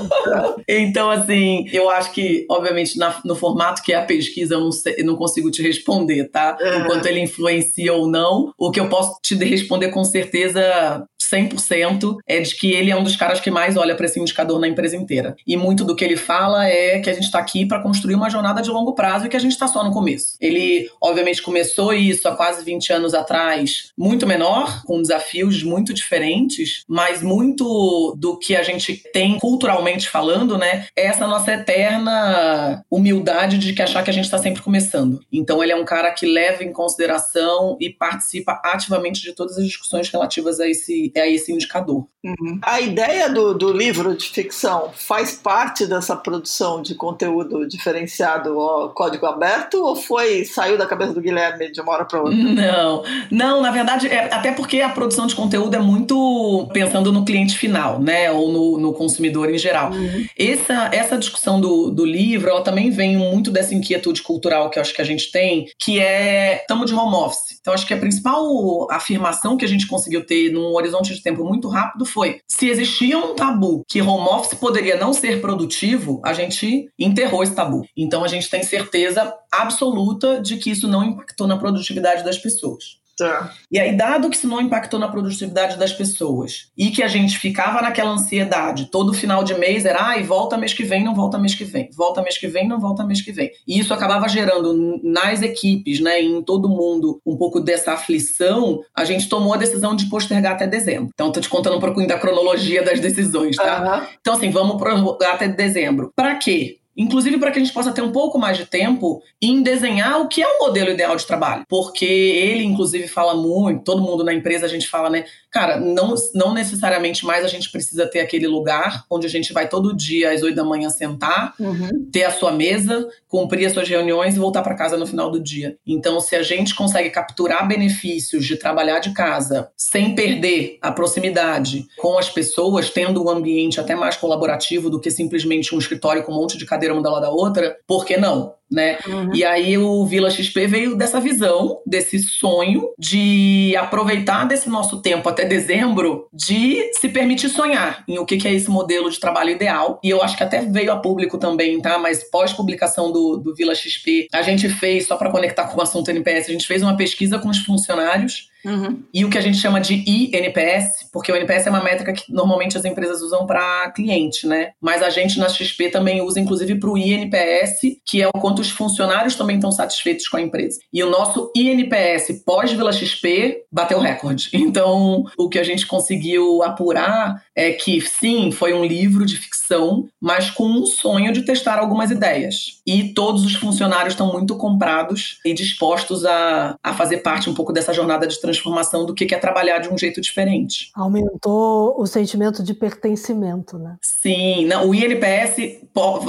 [0.68, 4.72] então, assim, eu acho que, obviamente, na, no formato que é a pesquisa, eu não,
[4.72, 6.56] sei, eu não consigo te responder, tá?
[6.60, 6.78] É.
[6.78, 8.52] O quanto ele influencia ou não.
[8.58, 13.02] O que eu posso te responder com certeza 100% é de que ele é um
[13.02, 15.34] dos caras que mais olha para esse indicador na empresa inteira.
[15.46, 18.30] E muito do que ele fala é que a gente está aqui para construir uma
[18.30, 20.36] jornada de longo prazo e que a gente está só no começo.
[20.40, 24.98] Ele, obviamente, começou isso há quase 20 anos atrás, muito menor, com
[25.34, 31.26] desafios muito diferentes, mas muito do que a gente tem culturalmente falando, né, é essa
[31.26, 35.20] nossa eterna humildade de que achar que a gente está sempre começando.
[35.32, 39.64] Então, ele é um cara que leva em consideração e participa ativamente de todas as
[39.64, 42.06] discussões relativas a esse é esse indicador.
[42.24, 42.58] Uhum.
[42.62, 48.88] A ideia do, do livro de ficção faz parte dessa produção de conteúdo diferenciado, ó,
[48.88, 52.34] código aberto, ou foi saiu da cabeça do Guilherme de uma hora para outra?
[52.36, 57.12] Não, não, na verdade, é, até porque a produção produção de conteúdo é muito pensando
[57.12, 58.30] no cliente final, né?
[58.30, 59.92] Ou no, no consumidor em geral.
[59.92, 60.26] Uhum.
[60.38, 64.80] Essa, essa discussão do, do livro, ela também vem muito dessa inquietude cultural que eu
[64.80, 67.58] acho que a gente tem, que é estamos de home office.
[67.60, 71.44] Então, acho que a principal afirmação que a gente conseguiu ter num horizonte de tempo
[71.44, 76.32] muito rápido foi: se existia um tabu que home office poderia não ser produtivo, a
[76.32, 77.86] gente enterrou esse tabu.
[77.96, 83.03] Então, a gente tem certeza absoluta de que isso não impactou na produtividade das pessoas.
[83.16, 83.52] Tá.
[83.70, 87.38] E aí, dado que isso não impactou na produtividade das pessoas e que a gente
[87.38, 91.38] ficava naquela ansiedade, todo final de mês era, ai, volta mês que vem, não volta
[91.38, 93.50] mês que vem, volta mês que vem, não volta mês que vem.
[93.66, 99.04] E isso acabava gerando nas equipes, né, em todo mundo, um pouco dessa aflição, a
[99.04, 101.10] gente tomou a decisão de postergar até dezembro.
[101.14, 104.00] Então, tô te contando um pouquinho da cronologia das decisões, tá?
[104.00, 104.06] Uhum.
[104.20, 106.12] Então, assim, vamos prorrogar até dezembro.
[106.14, 106.78] Para quê?
[106.96, 110.28] Inclusive para que a gente possa ter um pouco mais de tempo em desenhar o
[110.28, 111.64] que é o modelo ideal de trabalho.
[111.68, 115.24] Porque ele, inclusive, fala muito, todo mundo na empresa a gente fala, né?
[115.50, 119.68] Cara, não, não necessariamente mais a gente precisa ter aquele lugar onde a gente vai
[119.68, 122.08] todo dia às oito da manhã sentar, uhum.
[122.12, 125.40] ter a sua mesa, cumprir as suas reuniões e voltar para casa no final do
[125.40, 125.76] dia.
[125.86, 131.86] Então, se a gente consegue capturar benefícios de trabalhar de casa sem perder a proximidade
[131.96, 136.32] com as pessoas, tendo um ambiente até mais colaborativo do que simplesmente um escritório com
[136.32, 138.54] um monte de cadeira uma da lado da outra, por que não?
[138.74, 138.98] Né?
[139.06, 139.34] Uhum.
[139.34, 145.28] E aí o Vila XP veio dessa visão, desse sonho de aproveitar desse nosso tempo
[145.28, 150.00] até dezembro de se permitir sonhar em o que é esse modelo de trabalho ideal.
[150.02, 151.98] E eu acho que até veio a público também, tá?
[151.98, 156.10] Mas pós-publicação do, do Vila XP, a gente fez, só para conectar com o assunto
[156.10, 159.02] NPS, a gente fez uma pesquisa com os funcionários Uhum.
[159.12, 162.32] E o que a gente chama de INPS, porque o NPS é uma métrica que
[162.32, 164.70] normalmente as empresas usam para cliente, né?
[164.80, 168.63] Mas a gente na XP também usa, inclusive, para o INPS, que é o quanto
[168.64, 170.80] os funcionários também estão satisfeitos com a empresa.
[170.92, 174.50] E o nosso INPS pós-Vila XP bateu recorde.
[174.74, 180.08] Então, o que a gente conseguiu apurar é que, sim, foi um livro de ficção,
[180.20, 182.80] mas com um sonho de testar algumas ideias.
[182.86, 187.72] E todos os funcionários estão muito comprados e dispostos a, a fazer parte um pouco
[187.72, 190.90] dessa jornada de transformação do que é trabalhar de um jeito diferente.
[190.94, 193.96] Aumentou o sentimento de pertencimento, né?
[194.02, 195.80] Sim, não, o INPS,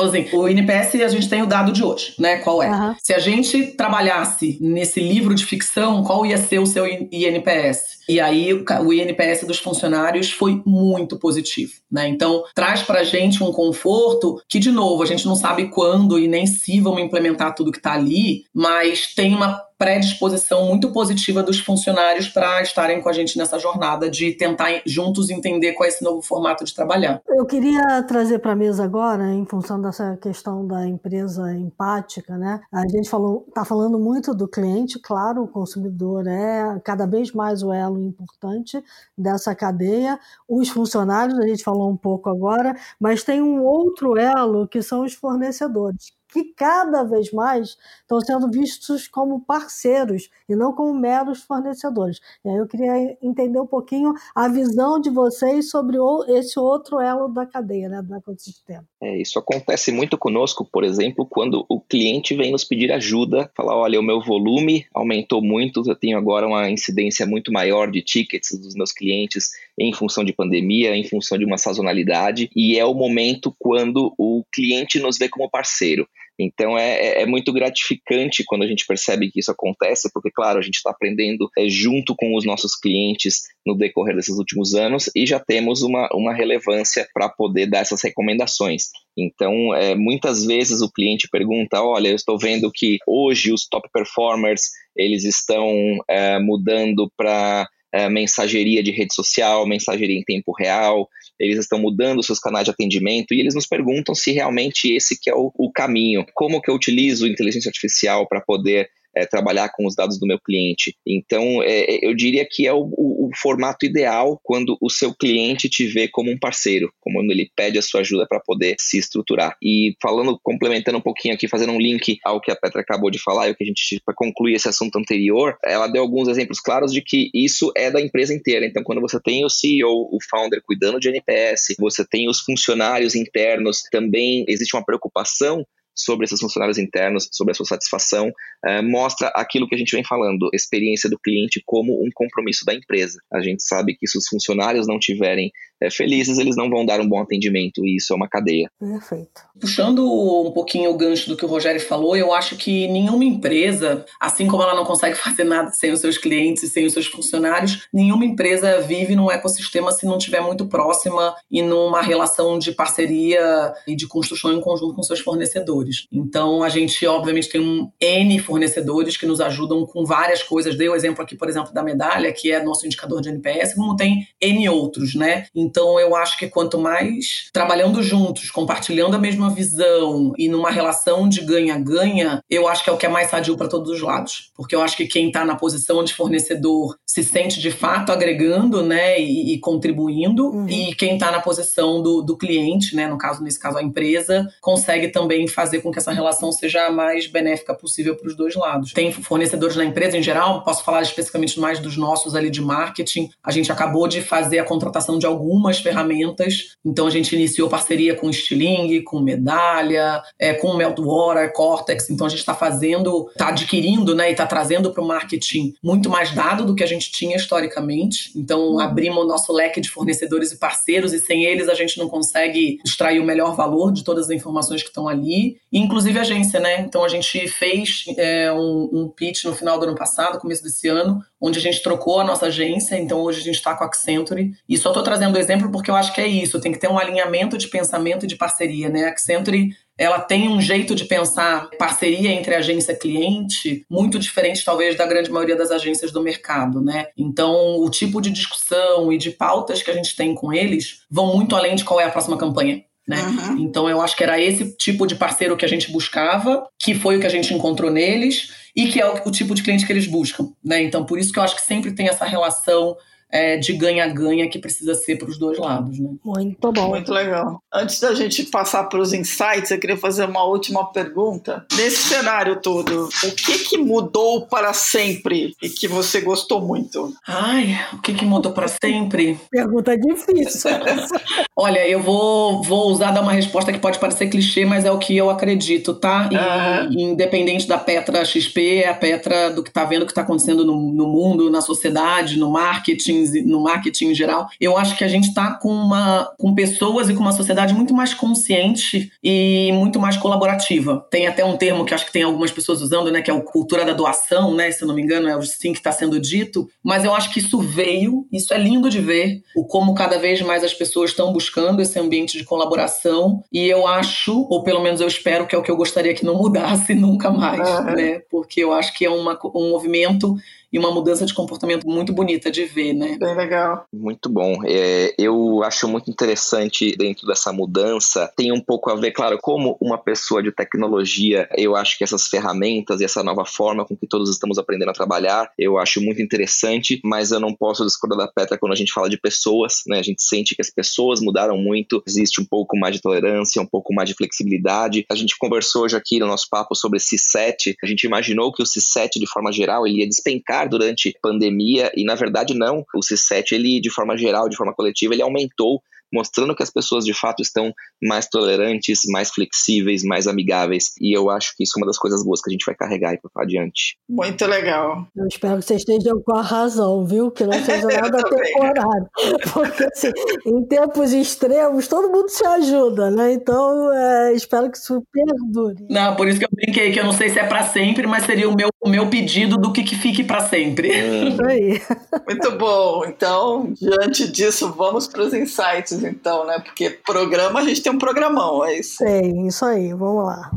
[0.04, 2.38] assim, o INPS a gente tem o dado de hoje, né?
[2.38, 2.70] Qual é?
[2.70, 2.96] Uhum.
[3.02, 7.96] Se a gente trabalhasse nesse livro de ficção, qual ia ser o seu INPS?
[8.08, 12.08] E aí o INPS dos funcionários foi muito positivo, né?
[12.08, 16.28] Então traz para gente um conforto que de novo a gente não sabe quando e
[16.28, 21.60] nem se vamos implementar tudo que está ali, mas tem uma predisposição muito positiva dos
[21.60, 26.04] funcionários para estarem com a gente nessa jornada de tentar juntos entender qual é esse
[26.04, 27.22] novo formato de trabalhar.
[27.28, 32.62] Eu queria trazer para a mesa agora, em função dessa questão da empresa empática, né?
[32.72, 37.62] A gente falou, está falando muito do cliente, claro, o consumidor é cada vez mais
[37.62, 38.82] o elo importante
[39.18, 40.20] dessa cadeia.
[40.48, 45.04] Os funcionários, a gente falou um pouco agora, mas tem um outro elo que são
[45.04, 51.42] os fornecedores que cada vez mais estão sendo vistos como parceiros e não como meros
[51.44, 52.20] fornecedores.
[52.44, 55.96] E aí eu queria entender um pouquinho a visão de vocês sobre
[56.28, 58.86] esse outro elo da cadeia, né, do ecossistema.
[59.02, 63.78] É, isso acontece muito conosco, por exemplo, quando o cliente vem nos pedir ajuda, falar,
[63.78, 68.60] olha, o meu volume aumentou muito, eu tenho agora uma incidência muito maior de tickets
[68.60, 72.94] dos meus clientes em função de pandemia, em função de uma sazonalidade, e é o
[72.94, 76.06] momento quando o cliente nos vê como parceiro.
[76.40, 80.60] Então é, é, é muito gratificante quando a gente percebe que isso acontece, porque, claro,
[80.60, 85.10] a gente está aprendendo é, junto com os nossos clientes no decorrer desses últimos anos
[85.16, 88.90] e já temos uma, uma relevância para poder dar essas recomendações.
[89.18, 93.90] Então, é, muitas vezes o cliente pergunta: olha, eu estou vendo que hoje os top
[93.94, 95.72] performers eles estão
[96.10, 101.08] é, mudando para é, mensageria de rede social, mensageria em tempo real,
[101.40, 105.30] eles estão mudando seus canais de atendimento e eles nos perguntam se realmente esse que
[105.30, 106.26] é o, o caminho.
[106.34, 110.40] Como que eu utilizo inteligência artificial para poder é, trabalhar com os dados do meu
[110.40, 110.96] cliente.
[111.06, 115.70] Então, é, eu diria que é o, o, o, formato ideal quando o seu cliente
[115.70, 119.56] te vê como um parceiro, como ele pede a sua ajuda para poder se estruturar.
[119.62, 123.20] E falando, complementando um pouquinho aqui, fazendo um link ao que a Petra acabou de
[123.20, 126.60] falar e o que a gente, para concluir esse assunto anterior, ela deu alguns exemplos
[126.60, 128.66] claros de que isso é da empresa inteira.
[128.66, 133.16] Então, quando você tem o CEO, o founder cuidando de NPS, você tem os funcionários
[133.16, 138.32] internos, também existe uma preocupação sobre esses funcionários internos, sobre a sua satisfação,
[138.66, 142.74] é, mostra aquilo que a gente vem falando, experiência do cliente como um compromisso da
[142.74, 143.20] empresa.
[143.32, 145.52] A gente sabe que se os funcionários não tiverem
[145.86, 148.70] é, felizes, eles não vão dar um bom atendimento e isso é uma cadeia.
[148.80, 149.42] Perfeito.
[149.60, 154.06] Puxando um pouquinho o gancho do que o Rogério falou, eu acho que nenhuma empresa,
[154.20, 157.08] assim como ela não consegue fazer nada sem os seus clientes e sem os seus
[157.08, 162.72] funcionários, nenhuma empresa vive num ecossistema se não estiver muito próxima e numa relação de
[162.72, 166.08] parceria e de construção em conjunto com seus fornecedores.
[166.12, 170.78] Então, a gente, obviamente, tem um N fornecedores que nos ajudam com várias coisas.
[170.78, 173.96] Dei o exemplo aqui, por exemplo, da medalha, que é nosso indicador de NPS, como
[173.96, 175.46] tem N outros, né?
[175.54, 181.28] Então, eu acho que quanto mais trabalhando juntos, compartilhando a mesma visão e numa relação
[181.28, 184.52] de ganha-ganha, eu acho que é o que é mais sadio para todos os lados.
[184.56, 188.84] Porque eu acho que quem está na posição de fornecedor se sente de fato agregando,
[188.84, 190.70] né, e, e contribuindo, uhum.
[190.70, 194.48] e quem está na posição do, do cliente, né, no caso, nesse caso, a empresa,
[194.62, 198.56] consegue também fazer com que essa relação seja a mais benéfica possível para os dois
[198.56, 198.94] lados.
[198.94, 203.30] Tem fornecedores na empresa em geral, posso falar especificamente mais dos nossos ali de marketing.
[203.44, 208.14] A gente acabou de fazer a contratação de algumas ferramentas, então a gente iniciou parceria
[208.14, 214.14] com Stiling, com Medalha, é, com Meltwater, Cortex, então a gente está fazendo, está adquirindo,
[214.14, 217.38] né, e está trazendo para o marketing muito mais dado do que a gente tinha
[217.38, 218.32] historicamente.
[218.36, 218.80] Então uhum.
[218.80, 222.80] abrimos o nosso leque de fornecedores e parceiros e sem eles a gente não consegue
[222.86, 226.82] extrair o melhor valor de todas as informações que estão ali, inclusive a agência, né?
[226.82, 230.88] Então a gente fez é, um, um pitch no final do ano passado, começo desse
[230.88, 233.88] ano, onde a gente trocou a nossa agência, então hoje a gente está com a
[233.88, 234.52] Accenture.
[234.68, 236.98] E só estou trazendo exemplo porque eu acho que é isso, tem que ter um
[236.98, 239.06] alinhamento de pensamento e de parceria, né?
[239.06, 244.66] A Accenture ela tem um jeito de pensar parceria entre agência e cliente muito diferente,
[244.66, 247.08] talvez, da grande maioria das agências do mercado, né?
[247.16, 251.36] Então, o tipo de discussão e de pautas que a gente tem com eles vão
[251.36, 252.84] muito além de qual é a próxima campanha.
[253.08, 253.22] Né?
[253.22, 253.60] Uhum.
[253.60, 257.18] Então eu acho que era esse tipo de parceiro que a gente buscava, que foi
[257.18, 259.94] o que a gente encontrou neles e que é o, o tipo de cliente que
[259.94, 260.52] eles buscam.
[260.64, 260.82] Né?
[260.82, 262.98] Então por isso que eu acho que sempre tem essa relação
[263.36, 266.00] é, de ganha-ganha que precisa ser para os dois lados.
[266.00, 266.10] Né?
[266.24, 266.88] Muito bom.
[266.88, 267.60] Muito legal.
[267.74, 271.66] Antes da gente passar para os insights, eu queria fazer uma última pergunta.
[271.76, 277.14] Nesse cenário todo, o que, que mudou para sempre e que você gostou muito?
[277.28, 279.38] Ai, o que, que mudou para sempre?
[279.52, 280.72] Pergunta difícil.
[281.58, 284.98] Olha, eu vou, vou usar dar uma resposta que pode parecer clichê, mas é o
[284.98, 286.30] que eu acredito, tá?
[286.32, 286.88] E, ah.
[286.90, 290.64] Independente da Petra XP, é a Petra do que está vendo, o que está acontecendo
[290.64, 295.08] no, no mundo, na sociedade, no marketing, no marketing em geral, eu acho que a
[295.08, 300.00] gente está com, uma, com pessoas e com uma sociedade muito mais consciente e muito
[300.00, 301.06] mais colaborativa.
[301.10, 303.42] Tem até um termo que acho que tem algumas pessoas usando, né, que é o
[303.42, 306.20] cultura da doação, né, se eu não me engano, é o sim que está sendo
[306.20, 310.18] dito, mas eu acho que isso veio, isso é lindo de ver, o como cada
[310.18, 314.82] vez mais as pessoas estão buscando esse ambiente de colaboração e eu acho, ou pelo
[314.82, 318.22] menos eu espero que é o que eu gostaria que não mudasse nunca mais, né,
[318.30, 320.36] porque eu acho que é uma, um movimento
[320.76, 323.18] e uma mudança de comportamento muito bonita de ver, né?
[323.18, 323.86] Bem legal.
[323.94, 324.58] Muito bom.
[324.66, 329.78] É, eu acho muito interessante dentro dessa mudança, tem um pouco a ver, claro, como
[329.80, 334.06] uma pessoa de tecnologia, eu acho que essas ferramentas e essa nova forma com que
[334.06, 338.28] todos estamos aprendendo a trabalhar, eu acho muito interessante, mas eu não posso discordar da
[338.28, 340.00] Petra quando a gente fala de pessoas, né?
[340.00, 343.66] A gente sente que as pessoas mudaram muito, existe um pouco mais de tolerância, um
[343.66, 345.06] pouco mais de flexibilidade.
[345.10, 348.66] A gente conversou hoje aqui no nosso papo sobre C7, a gente imaginou que o
[348.66, 352.86] C7, de forma geral, ele ia despencar durante a pandemia e na verdade não.
[352.96, 355.82] O C7 ele de forma geral, de forma coletiva, ele aumentou
[356.14, 360.94] mostrando que as pessoas de fato estão mais tolerantes, mais flexíveis, mais amigáveis.
[361.02, 363.12] E eu acho que isso é uma das coisas boas que a gente vai carregar
[363.12, 363.98] aí para adiante.
[364.10, 365.08] Muito legal.
[365.16, 367.32] Eu espero que vocês estejam com a razão, viu?
[367.32, 369.08] Que não seja nada temporário.
[369.54, 370.12] Porque assim,
[370.46, 373.34] em tempos extremos, todo mundo se ajuda, né?
[373.34, 375.86] Então, é, espero que isso perdure.
[375.90, 378.26] Não, por isso que eu brinquei, que eu não sei se é para sempre, mas
[378.26, 380.90] seria o meu, o meu pedido do que, que fique para sempre.
[381.28, 381.82] Isso aí.
[382.28, 383.04] Muito bom.
[383.08, 386.60] Então, diante disso, vamos para os insights então, né?
[386.64, 389.04] Porque programa, a gente tem um programão, é isso.
[389.04, 390.52] Tem, isso aí, vamos lá.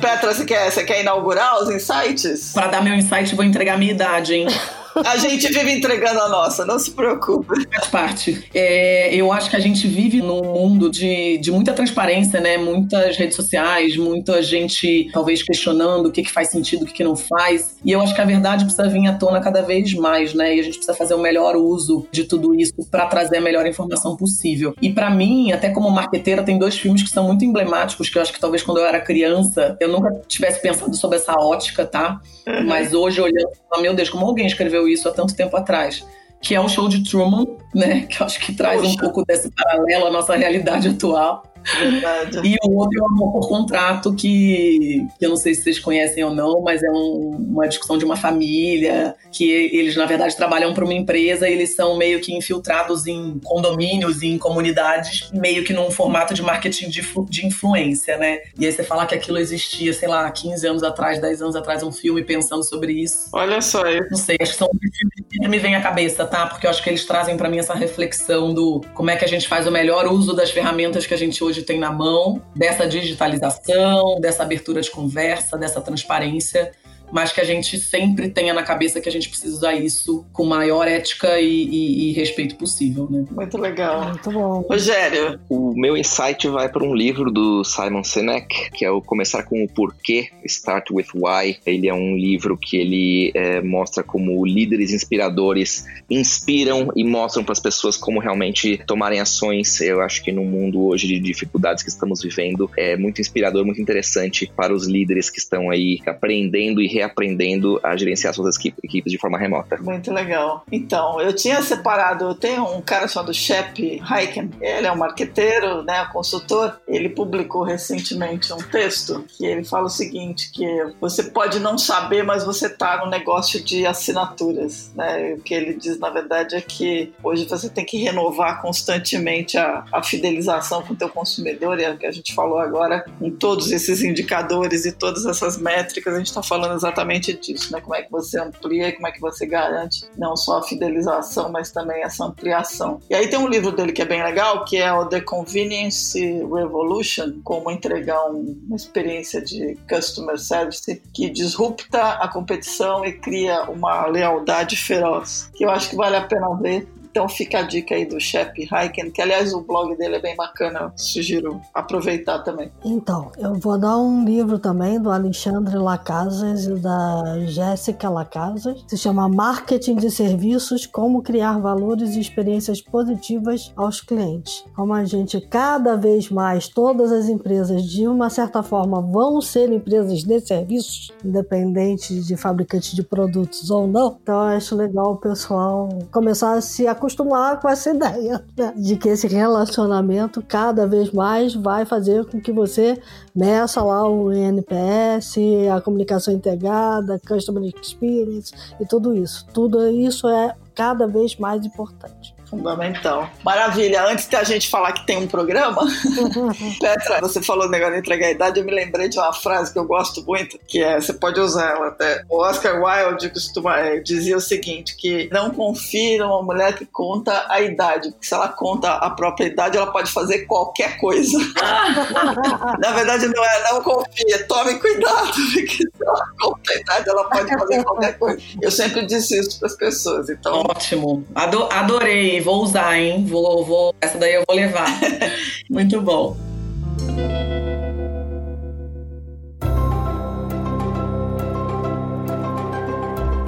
[0.00, 2.52] Petra, você quer, você quer inaugurar os insights?
[2.52, 4.46] Para dar meu insight, vou entregar a minha idade, hein?
[5.04, 7.54] A gente vive entregando a nossa, não se preocupe.
[7.72, 8.48] Faz parte.
[8.54, 12.56] É, eu acho que a gente vive num mundo de, de muita transparência, né?
[12.56, 17.04] Muitas redes sociais, muita gente talvez questionando o que, que faz sentido, o que, que
[17.04, 17.76] não faz.
[17.84, 20.56] E eu acho que a verdade precisa vir à tona cada vez mais, né?
[20.56, 23.66] E a gente precisa fazer o melhor uso de tudo isso para trazer a melhor
[23.66, 24.74] informação possível.
[24.80, 28.22] E para mim, até como marqueteira, tem dois filmes que são muito emblemáticos, que eu
[28.22, 32.20] acho que talvez quando eu era criança, eu nunca tivesse pensado sobre essa ótica, tá?
[32.46, 32.66] Uhum.
[32.66, 36.04] Mas hoje, olhando, meu Deus, como alguém escreveu isso há tanto tempo atrás,
[36.40, 38.02] que é o show de Truman, né?
[38.02, 38.92] Que eu acho que traz Poxa.
[38.92, 41.42] um pouco desse paralelo à nossa realidade atual.
[41.78, 42.40] Verdade.
[42.44, 45.78] E o outro é o amor por contrato, que, que eu não sei se vocês
[45.78, 50.36] conhecem ou não, mas é um, uma discussão de uma família, que eles, na verdade,
[50.36, 55.30] trabalham para uma empresa e eles são meio que infiltrados em condomínios e em comunidades,
[55.32, 58.38] meio que num formato de marketing de, de influência, né?
[58.58, 61.82] E aí você fala que aquilo existia, sei lá, 15 anos atrás, 10 anos atrás,
[61.82, 63.28] um filme pensando sobre isso.
[63.32, 66.46] Olha só, eu não sei, acho que são filmes que me vem à cabeça, tá?
[66.46, 69.28] Porque eu acho que eles trazem para mim essa reflexão do como é que a
[69.28, 72.86] gente faz o melhor uso das ferramentas que a gente hoje tem na mão, dessa
[72.86, 76.72] digitalização, dessa abertura de conversa, dessa transparência
[77.12, 80.44] mas que a gente sempre tenha na cabeça que a gente precisa usar isso com
[80.44, 83.24] maior ética e, e, e respeito possível, né?
[83.30, 84.08] Muito legal.
[84.08, 84.64] Muito bom.
[84.68, 85.40] Rogério.
[85.48, 89.62] O meu insight vai para um livro do Simon Sinek, que é o Começar com
[89.62, 91.58] o Porquê, Start with Why.
[91.64, 97.52] Ele é um livro que ele é, mostra como líderes inspiradores inspiram e mostram para
[97.52, 99.80] as pessoas como realmente tomarem ações.
[99.80, 103.80] Eu acho que no mundo hoje de dificuldades que estamos vivendo, é muito inspirador, muito
[103.80, 109.18] interessante para os líderes que estão aí aprendendo e reaprendendo a gerenciar suas equipes de
[109.18, 109.76] forma remota.
[109.78, 110.64] Muito legal.
[110.72, 116.06] Então, eu tinha separado, tenho um cara chamado Shep Heiken, ele é um marqueteiro, né,
[116.12, 120.66] consultor, ele publicou recentemente um texto que ele fala o seguinte, que
[121.00, 125.74] você pode não saber, mas você está no negócio de assinaturas, né, o que ele
[125.74, 130.94] diz na verdade é que hoje você tem que renovar constantemente a, a fidelização com
[130.94, 134.86] o teu consumidor, e é o que a gente falou agora, com todos esses indicadores
[134.86, 137.80] e todas essas métricas, a gente está falando exatamente disso, né?
[137.80, 141.70] Como é que você amplia como é que você garante não só a fidelização, mas
[141.70, 143.00] também essa ampliação.
[143.08, 146.18] E aí tem um livro dele que é bem legal, que é o The Convenience
[146.18, 153.62] Revolution, como entregar um, uma experiência de customer service que disrupta a competição e cria
[153.64, 157.94] uma lealdade feroz, que eu acho que vale a pena ver então fica a dica
[157.94, 162.70] aí do Shep Heiken, que aliás o blog dele é bem bacana, sugiro aproveitar também.
[162.84, 168.98] Então, eu vou dar um livro também do Alexandre Lacazes e da Jéssica Lacazes, se
[168.98, 174.62] chama Marketing de Serviços, como criar valores e experiências positivas aos clientes.
[174.74, 179.72] Como a gente cada vez mais, todas as empresas de uma certa forma vão ser
[179.72, 184.18] empresas de serviços, independente de fabricantes de produtos ou não.
[184.22, 188.74] Então eu acho legal o pessoal começar a se acostumar acostumar com essa ideia né?
[188.76, 193.00] de que esse relacionamento cada vez mais vai fazer com que você
[193.34, 195.36] meça lá o NPS,
[195.74, 199.46] a comunicação integrada, Customer Experience e tudo isso.
[199.52, 202.35] Tudo isso é cada vez mais importante.
[202.48, 203.28] Fundamental.
[203.44, 204.04] Maravilha.
[204.04, 205.82] Antes da gente falar que tem um programa,
[206.80, 209.78] Petra, você falou negócio de entregar a idade, eu me lembrei de uma frase que
[209.78, 212.22] eu gosto muito, que é, você pode usar ela até.
[212.28, 217.46] O Oscar Wilde costuma é, dizia o seguinte, que não confie numa mulher que conta
[217.48, 221.38] a idade, porque se ela conta a própria idade, ela pode fazer qualquer coisa.
[222.78, 227.24] Na verdade, não é não confie, tome cuidado, porque se ela conta a idade, ela
[227.24, 228.42] pode fazer qualquer coisa.
[228.62, 230.30] Eu sempre disse isso para as pessoas.
[230.30, 230.60] Então...
[230.60, 231.26] Ótimo.
[231.34, 233.24] Adorei vou usar, hein?
[233.26, 234.88] Vou, vou, essa daí eu vou levar.
[235.70, 236.36] Muito bom.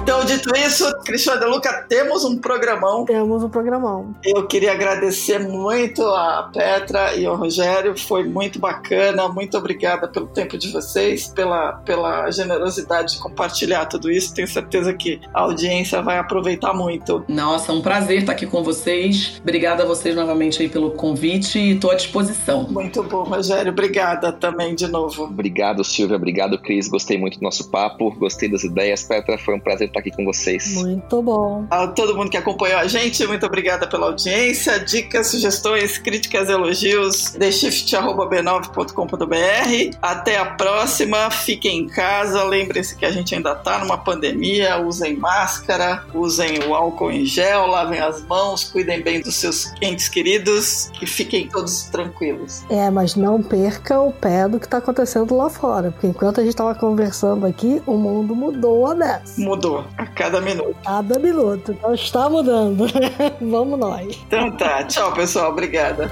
[0.09, 3.05] Então, dito isso, Cristiano de Luca, temos um programão.
[3.05, 4.15] Temos um programão.
[4.23, 9.29] Eu queria agradecer muito a Petra e ao Rogério, foi muito bacana.
[9.29, 14.33] Muito obrigada pelo tempo de vocês, pela, pela generosidade de compartilhar tudo isso.
[14.33, 17.23] Tenho certeza que a audiência vai aproveitar muito.
[17.27, 19.39] Nossa, um prazer estar aqui com vocês.
[19.43, 22.63] Obrigada a vocês novamente aí pelo convite e estou à disposição.
[22.67, 23.71] Muito bom, Rogério.
[23.71, 25.25] Obrigada também de novo.
[25.25, 26.15] Obrigado, Silvia.
[26.15, 26.87] Obrigado, Cris.
[26.87, 28.09] Gostei muito do nosso papo.
[28.17, 29.03] Gostei das ideias.
[29.03, 30.75] Petra, foi um prazer estar estar aqui com vocês.
[30.75, 31.65] Muito bom.
[31.69, 34.79] A todo mundo que acompanhou a gente, muito obrigada pela audiência.
[34.79, 39.97] Dicas, sugestões, críticas, elogios, theshift.b9.com.br.
[40.01, 41.29] Até a próxima.
[41.29, 42.43] Fiquem em casa.
[42.43, 44.81] Lembrem-se que a gente ainda está numa pandemia.
[44.81, 50.07] Usem máscara, usem o álcool em gel, lavem as mãos, cuidem bem dos seus entes
[50.07, 52.63] queridos, que fiquem todos tranquilos.
[52.69, 56.43] É, mas não perca o pé do que está acontecendo lá fora, porque enquanto a
[56.43, 59.41] gente estava conversando aqui, o mundo mudou a dessa.
[59.41, 60.75] Mudou a cada minuto.
[60.83, 61.71] Cada minuto.
[61.71, 62.85] Então está mudando.
[63.41, 64.19] Vamos nós.
[64.27, 64.83] Então tá.
[64.83, 65.51] Tchau, pessoal.
[65.51, 66.11] Obrigada.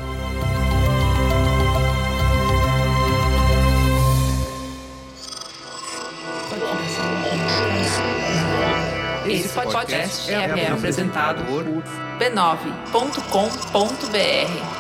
[9.28, 11.66] Esse podcast é, é apresentado por
[12.18, 14.77] b9.com.br.